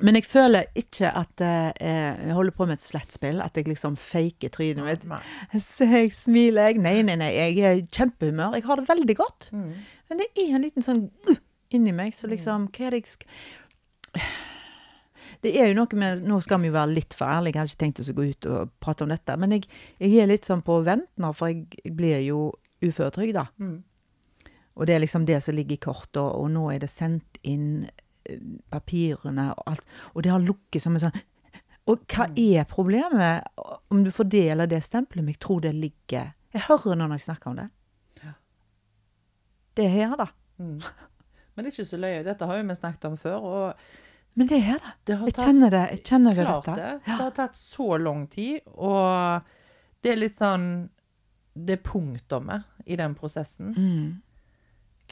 [0.01, 3.41] Men jeg føler ikke at eh, jeg holder på med et slettspill.
[3.45, 5.03] At jeg liksom faker trynet mitt.
[5.75, 6.81] Så jeg smiler jeg.
[6.81, 7.29] Nei, nei, nei.
[7.35, 8.57] Jeg er i kjempehumør.
[8.57, 9.51] Jeg har det veldig godt.
[9.53, 9.69] Mm.
[10.09, 11.37] Men det er en liten sånn uh,
[11.73, 14.23] inni meg, så liksom Hva er det jeg skal
[15.43, 17.73] Det er jo noe med Nå skal vi jo være litt for ærlige, jeg hadde
[17.73, 19.37] ikke tenkt oss å gå ut og prate om dette.
[19.41, 19.65] Men jeg,
[19.99, 22.45] jeg er litt sånn på vent nå, for jeg, jeg blir jo
[22.83, 23.47] uføretrygda.
[23.59, 23.83] Mm.
[24.73, 27.37] Og det er liksom det som ligger i kortet, og, og nå er det sendt
[27.45, 28.41] inn eh,
[28.73, 29.85] papirene og alt.
[30.13, 31.21] Og det har lukket som en sånn
[31.91, 33.43] Og hva er problemet?
[33.91, 37.25] Om du får det det stempelet, men jeg tror det ligger Jeg hører når jeg
[37.27, 37.69] snakker om det.
[39.73, 40.27] Det er her, da.
[40.61, 40.79] Mm.
[41.53, 42.23] Men det er ikke så løye.
[42.25, 43.73] Dette har jo vi snakket om før, og
[44.33, 44.91] Men det er da.
[45.05, 45.83] det har Jeg kjenner det.
[45.91, 46.75] Jeg kjenner det, dette.
[46.77, 46.91] det.
[47.05, 49.41] Det har tatt så lang tid, og
[50.01, 50.67] det er litt sånn
[51.53, 53.73] Det punktumet i den prosessen.
[53.77, 54.21] Mm.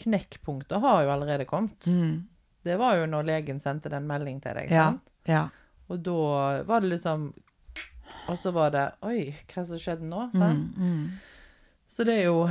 [0.01, 1.87] Knekkpunktet har jo allerede kommet.
[1.87, 2.27] Mm.
[2.63, 4.71] Det var jo når legen sendte den melding til deg.
[4.71, 4.91] Ja.
[4.91, 5.07] sant?
[5.29, 5.47] Ja.
[5.91, 7.33] Og da var det liksom
[8.29, 10.29] Og så var det Oi, hva som skjedde nå?
[10.33, 10.61] Mm.
[10.77, 11.07] Mm.
[11.85, 12.45] Så det er jo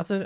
[0.00, 0.20] Altså,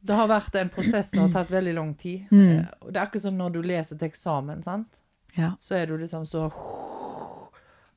[0.00, 2.26] det har vært en prosess som har tatt veldig lang tid.
[2.30, 2.58] Mm.
[2.58, 5.00] Eh, det er akkurat som når du leser til eksamen, sant.
[5.34, 5.52] Ja.
[5.60, 6.46] Så er du liksom så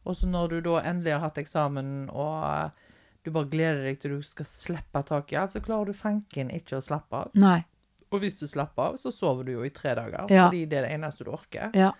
[0.04, 2.89] Og så når du da endelig har hatt eksamen, og eh,
[3.24, 6.49] du bare gleder deg til du skal slippe tak i alt, så klarer du fanken
[6.51, 7.32] ikke å slappe av.
[7.36, 7.63] Nei.
[8.11, 10.47] Og hvis du slapper av, så sover du jo i tre dager, Ja.
[10.49, 11.69] fordi det er det eneste du orker.
[11.74, 11.91] Ja.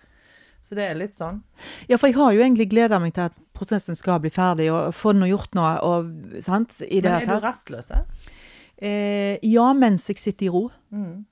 [0.62, 1.42] Så det er litt sånn.
[1.90, 4.94] Ja, for jeg har jo egentlig gleda meg til at prosessen skal bli ferdig, og
[4.94, 7.90] få noe gjort noe, og sant, i det Men er du rastløs?
[8.82, 10.70] Eh, ja, mens jeg sitter i ro.
[10.94, 11.26] Mm.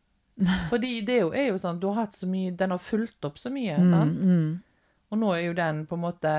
[0.69, 3.25] Fordi det er jo, er jo sånn, du har hatt så mye, den har fulgt
[3.27, 4.19] opp så mye, Mm, sant?
[4.21, 4.61] mm.
[5.11, 6.33] Og nå er jo den på en måte,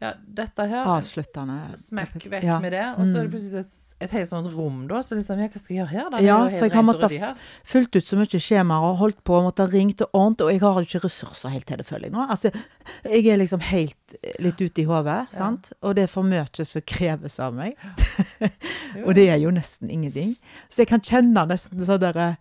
[0.00, 1.76] ja, dette her, Avsluttende.
[1.76, 2.58] smekk vekk Ja.
[2.58, 3.32] med det, og så er det Mm.
[3.34, 6.10] plutselig et, et helt sånt rom da, så liksom, ja, hva skal jeg gjøre her
[6.10, 6.20] da?
[6.24, 7.34] Ja, for jeg har måttet her.
[7.74, 10.86] Ut så mye skjemaer og holdt på måtte ringt og ordnet, og jeg har jo
[10.88, 12.26] ikke ressurser helt til det, føler jeg nå.
[12.30, 12.50] Altså,
[13.04, 15.36] jeg er liksom helt eh, litt ute i hodet, Ja.
[15.36, 15.72] sant?
[15.82, 17.76] Og det er for mye som kreves av meg.
[19.06, 20.36] Og det er jo nesten ingenting.
[20.68, 22.36] Så jeg kan kjenne nesten sånn derre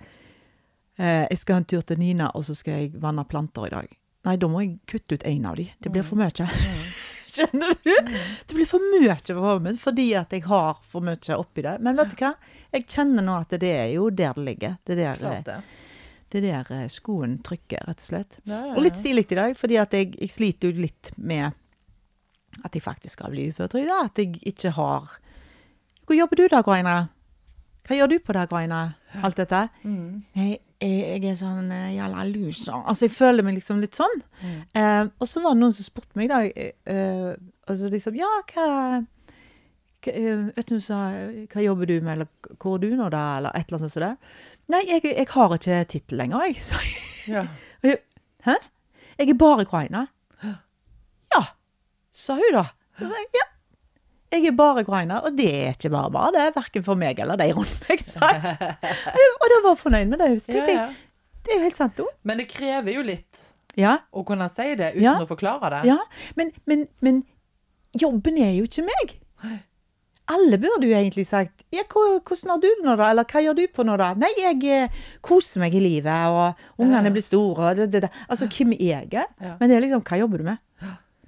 [0.98, 3.70] eh, Jeg skal ha en tur til Nina, og så skal jeg vanne planter i
[3.70, 3.88] dag.
[4.26, 5.70] Nei, da må jeg kutte ut én av de.
[5.82, 6.50] Det blir for mye.
[7.34, 7.92] Skjønner du?
[8.48, 11.76] Det blir for mye for hodet mitt fordi at jeg har for mye oppi det.
[11.86, 12.34] Men vet du hva?
[12.74, 14.76] Jeg kjenner nå at det er jo der det ligger.
[14.86, 15.58] Det er der, Klart det.
[16.30, 18.38] det er der eh, skoen trykker, rett og slett.
[18.44, 19.02] Ja, ja, Og litt ja.
[19.04, 21.52] stilig i dag, fordi at jeg, jeg sliter jo litt med
[22.66, 24.02] at jeg faktisk skal bli uføretrygda.
[24.10, 25.18] At jeg ikke har
[26.06, 26.96] Hvor jobber du da, Graina?
[27.86, 28.80] Hva gjør du på det, Graina?
[29.26, 29.64] Alt dette?
[29.84, 30.22] Mm.
[30.38, 32.74] Jeg, jeg, jeg er sånn eh, jævla loser.
[32.80, 34.22] Altså, jeg føler meg liksom litt sånn.
[34.42, 34.60] Mm.
[34.80, 37.34] Eh, og så var det noen som spurte meg da eh,
[37.70, 38.68] altså liksom, Ja, hva,
[40.06, 41.02] hva eh, Vet du, sa,
[41.52, 43.26] hva jobber du med, eller hvor er du nå, da?
[43.42, 44.06] Eller et eller annet sånt.
[44.06, 44.48] Der.
[44.70, 46.64] Nei, jeg, jeg har ikke tittel lenger, jeg.
[46.64, 46.82] Så
[47.30, 47.46] Ja.
[48.48, 48.56] Hæ?
[49.20, 50.06] Jeg er bare Ukraina.
[51.30, 51.42] Ja,
[52.16, 52.70] sa hun da.
[52.98, 53.48] Så sa jeg, ja.
[54.32, 56.48] Jeg er bare ukrainer, og det er ikke bare bare det.
[56.56, 58.04] Verken for meg eller de rundt meg.
[58.06, 60.28] Og da var jeg fornøyd med det.
[60.54, 60.90] Ja, jeg, ja.
[61.46, 62.06] Det er jo helt sant, jo.
[62.28, 63.46] Men det krever jo litt
[63.80, 65.16] Ja, å kunne si det uten Ja.
[65.24, 65.82] å forklare det.
[65.90, 65.98] ja.
[66.38, 67.24] Men, men, men
[67.98, 69.16] jobben er jo ikke meg.
[70.30, 73.56] Alle burde jo egentlig sagt ja, 'Hvordan har du det nå, da?' Eller 'Hva gjør
[73.58, 74.90] du på nå, da?' 'Nei, jeg eh,
[75.26, 78.10] koser meg i livet, og ungene blir store', og det, det, det.
[78.30, 79.26] Altså hvem jeg er.
[79.42, 79.56] Ja.
[79.60, 80.60] Men det er liksom 'Hva jobber du med?'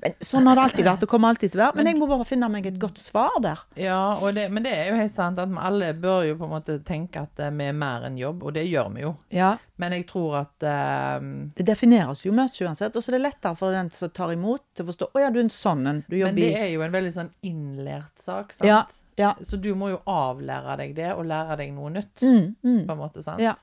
[0.01, 1.77] Men sånn har det alltid vært, og kommer alltid til å være.
[1.77, 3.59] Men jeg må bare finne meg et godt svar der.
[3.77, 6.53] Ja, det, men det er jo helt sant at vi alle bør jo på en
[6.55, 9.13] måte tenke at eh, vi er mer enn jobb, og det gjør vi jo.
[9.35, 11.21] Ja, Men jeg tror at uh,
[11.57, 14.63] Det defineres jo mye uansett, og så er det lettere for den som tar imot,
[14.75, 16.03] til å forstå 'Å ja, du er en sånn en.
[16.09, 18.67] Du Men det er jo en veldig sånn innlært sak, sant?
[18.67, 18.85] Ja,
[19.17, 19.33] ja.
[19.41, 22.85] Så du må jo avlære deg det, og lære deg noe nytt, Mm, mm.
[22.87, 23.41] på en måte, sant?
[23.41, 23.55] Ja.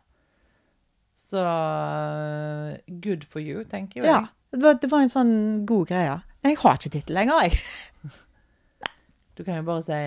[1.19, 4.27] Så eh, good for you, tenker jo Ja.
[4.53, 5.33] Det var, det var en sånn
[5.69, 6.15] god greie.
[6.47, 7.59] Jeg har ikke tittel lenger, jeg.
[9.39, 9.99] Du kan jo bare si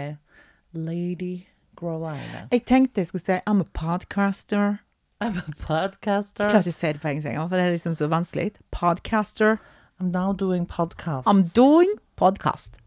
[0.75, 1.45] Lady
[1.79, 2.41] Growlina.
[2.51, 4.81] Jeg tenkte jeg skulle si I'm a podcaster.
[5.23, 6.49] I'm a podcaster.
[6.49, 8.49] Jeg klarer ikke å si det på engelsk engang, for det er liksom så vanskelig.
[8.75, 9.55] Podcaster.
[10.01, 11.29] I'm now doing podcasts.
[11.31, 12.81] I'm doing podcast.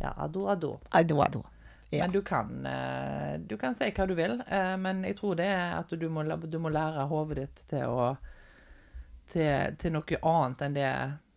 [0.00, 0.78] Ja, ado, ado.
[0.96, 1.42] Ado, ado.
[1.90, 2.06] Ja.
[2.06, 5.46] Men du kan, eh, du kan si hva du vil, eh, men jeg tror det
[5.52, 8.14] er at du må, du må lære hodet ditt til å
[9.32, 10.88] til, til noe annet enn det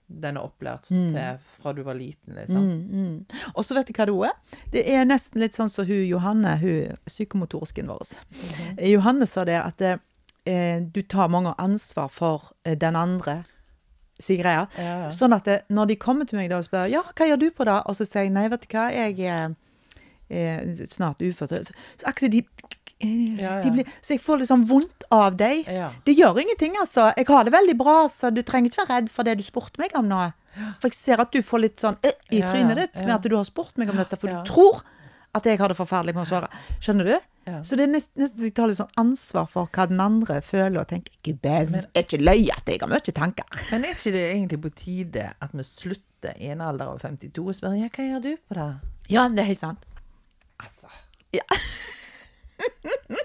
[0.06, 1.16] den er opplært til
[1.58, 2.62] fra du var liten, liksom.
[2.62, 3.54] Mm, mm.
[3.56, 4.60] Og så vet du hva det er?
[4.76, 8.04] Det er nesten litt sånn som hun Johanne, hun psykomotorsken vår.
[8.04, 8.86] -hmm.
[8.86, 13.44] Johanne sa det at eh, du tar mange ansvar for eh, den andre
[14.20, 14.68] si greia.
[14.78, 15.12] Ja, ja.
[15.12, 17.52] Sånn at det, når de kommer til meg da og spør ja, hva gjør du
[17.52, 19.56] på det, og så sier jeg nei, vet du hva, jeg er
[20.30, 21.48] er snart ufør.
[21.48, 23.62] Så, så akkurat de, eh, Ja, ja.
[23.66, 25.66] de blir, Så jeg får litt sånn vondt av deg.
[25.68, 25.92] Ja.
[26.08, 27.10] Det gjør ingenting, altså.
[27.18, 29.78] Jeg har det veldig bra, så du trenger ikke være redd for det du spurte
[29.82, 30.22] meg om nå.
[30.80, 33.36] For jeg ser at du får litt sånn eh, i trynet ditt med at du
[33.36, 34.42] har spurt meg om dette, for Ja.
[34.42, 34.80] du tror
[35.36, 36.48] at jeg har det forferdelig med å svare.
[36.80, 37.16] Skjønner du?
[37.46, 37.58] Ja.
[37.62, 40.40] Så det er nest- nesten så jeg tar litt sånn ansvar for hva den andre
[40.42, 43.44] føler, og tenker Gud, det er ikke løye at jeg har mye tanker.
[43.72, 47.44] Men er ikke det egentlig på tide at vi slutter i en alder av 52
[47.50, 48.70] og spør ja, hva gjør du på det?
[49.10, 49.84] Ja, det er helt sant.
[50.64, 50.88] Altså.
[51.36, 51.44] Ja.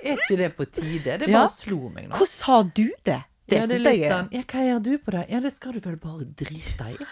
[0.04, 1.18] Er ikke det på tide?
[1.22, 1.42] Det Ja.
[1.42, 2.16] bare slo meg nå.
[2.16, 3.20] Hvordan har du det?
[3.50, 5.24] Det ja, det er litt sånn Ja, hva gjør du på det?
[5.32, 6.96] Ja, det skal du vel bare drite i.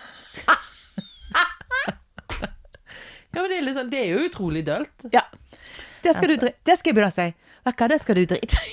[3.37, 5.05] Ja, det, er sånn, det er jo utrolig dølt.
[5.13, 5.21] Ja.
[6.03, 6.49] Det skal, Altså.
[6.49, 7.27] du det skal jeg begynne å si.
[7.69, 8.73] Hva, det skal du drite i.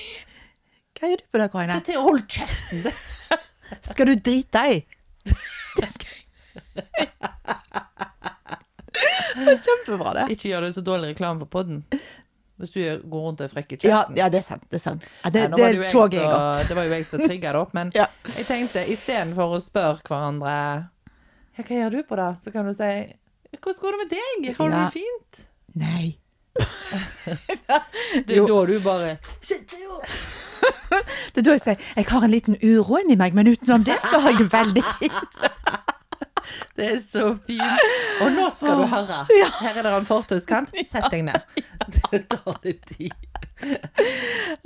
[0.96, 1.76] Hva gjør du på det, Karine?
[1.76, 2.92] Sett til, hold kjeften!
[3.90, 4.76] Skal du drite i?
[5.76, 6.22] Det skal jeg.
[9.36, 10.24] Det er Kjempebra, det.
[10.32, 11.82] Ikke gjør det så dårlig reklame for podden.
[12.56, 14.16] Hvis du går rundt og er frekk i Ja, kjeften.
[14.16, 14.62] ja, det er sant.
[14.70, 15.02] Det er sant.
[15.24, 16.68] Ja, det, det, toget er godt.
[16.70, 18.06] Det var jo jeg som trigga det opp, men Ja.
[18.36, 20.54] jeg tenkte istedenfor å spørre hverandre
[21.56, 22.90] ja, hva gjør du på det, så kan du si
[23.56, 24.54] hvordan går det med deg?
[24.58, 24.84] Har du Ja.
[24.84, 25.44] det fint?
[25.76, 26.06] Nei.
[28.26, 29.18] Det er da du bare
[31.34, 33.98] Det er da jeg sier jeg har en liten uro inni meg, men utenom det
[34.08, 35.12] så har jeg det veldig fint.
[36.76, 37.86] Det er så fint.
[38.22, 39.22] Og nå skal du høre.
[39.60, 40.74] Her er det en fortauskant.
[40.86, 41.40] Sett deg ned.
[42.10, 43.12] Det tar litt tid.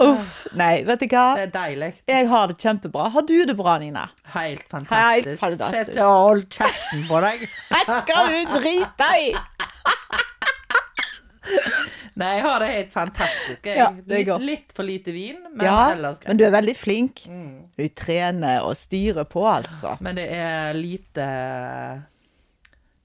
[0.01, 0.47] Uff.
[0.59, 1.27] Nei, vet du hva?
[1.39, 1.91] Det er deilig.
[2.11, 3.09] Jeg har det kjempebra.
[3.15, 4.09] Har du det bra, Nina?
[4.35, 5.29] Helt fantastisk.
[5.29, 5.93] Helt fantastisk.
[5.95, 7.47] Sett og hold kjeften på deg.
[7.91, 9.33] Det skal du drite i!
[12.21, 13.67] Nei, jeg har det helt fantastisk.
[13.71, 16.29] Jeg, Ja, litt, litt for lite vin, men Ja, ellers greit.
[16.29, 17.23] men du er veldig flink.
[17.31, 17.53] Mm.
[17.79, 19.97] Du trener og styrer på, altså.
[20.05, 21.29] Men det er lite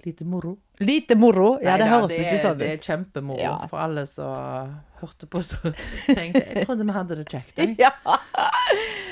[0.05, 0.51] Lite moro.
[0.85, 1.55] Lite moro.
[1.63, 2.57] Ja, det Neida, høres ikke er- ut.
[2.59, 3.55] Det er kjempemoro Ja.
[3.71, 5.41] for alle som hørte på.
[5.41, 5.57] Så
[6.05, 7.79] tenkte jeg Jeg trodde vi hadde det kjekt.
[7.79, 7.89] Ja.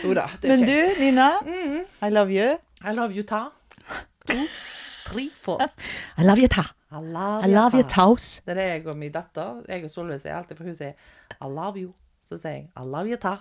[0.04, 0.98] Jo da, det er Men kjekt.
[0.98, 1.30] du, Nina.
[1.42, 1.80] Mm.
[2.04, 2.58] I love you.
[2.84, 3.50] I love you, ta.
[4.30, 4.38] To,
[5.08, 5.62] tre, four.
[6.20, 6.64] I love you, ta.
[6.94, 8.42] I love, I love your toes.
[8.46, 10.94] Det er det jeg og min datter Jeg og Solveig sier alltid, for hun sier
[11.40, 11.94] I love you.
[12.22, 13.38] Så sier jeg I love your ta.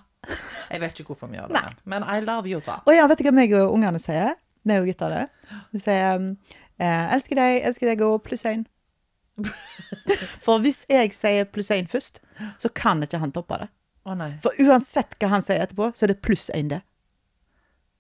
[0.71, 2.79] Jeg vet ikke hvorfor vi gjør det, men I love you, ta.
[2.87, 4.37] Og ja, vet du hva meg og ungene sier?
[4.65, 5.27] Meg og guttene.
[5.75, 6.31] Vi sier um,
[6.79, 8.65] eh, 'elsker deg, elsker deg' og pluss én.
[10.45, 12.23] For hvis jeg sier pluss én først,
[12.59, 13.69] så kan ikke han toppe det.
[14.07, 14.17] Å.
[14.43, 16.81] For uansett hva han sier etterpå, så er det pluss én, det.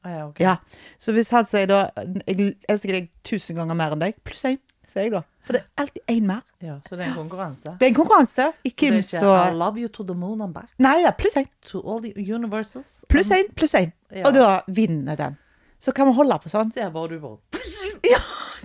[0.02, 0.46] Ah, ja, okay.
[0.46, 0.56] Ja.
[0.98, 4.58] Så hvis han sier da 'jeg elsker deg tusen ganger mer enn deg', pluss én,
[4.86, 5.22] sier jeg da.
[5.46, 6.42] For det er alltid én mer.
[6.62, 7.72] Ja, så det er en konkurranse.
[7.78, 8.48] Det er en konkurranse.
[8.62, 10.68] I Så det er ikke så I love you to the moon and back.
[10.78, 11.48] Nei, det er pluss én.
[11.70, 13.04] To all the universes.
[13.08, 13.92] Pluss én, pluss én.
[14.10, 14.26] Ja.
[14.28, 15.38] Og da vinner den.
[15.82, 16.70] Så kan vi holde på sånn.
[16.72, 17.38] Ser bare du bare
[18.06, 18.18] Ja,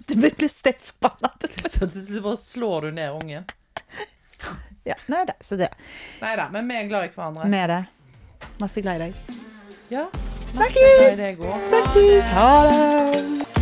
[0.07, 1.33] det blir- stekt forbanna.
[1.73, 3.45] Så til slutt bare slår du ned ungen.
[4.87, 5.67] Ja, nei da, så det.
[6.21, 7.49] Nei da, men vi er glad i hverandre.
[7.51, 7.81] Med det.
[8.61, 9.13] Masse glad i deg.
[9.91, 10.05] Ja.
[10.53, 11.17] Snakkes!
[11.17, 12.23] Snakkes!
[12.31, 13.56] Ha det!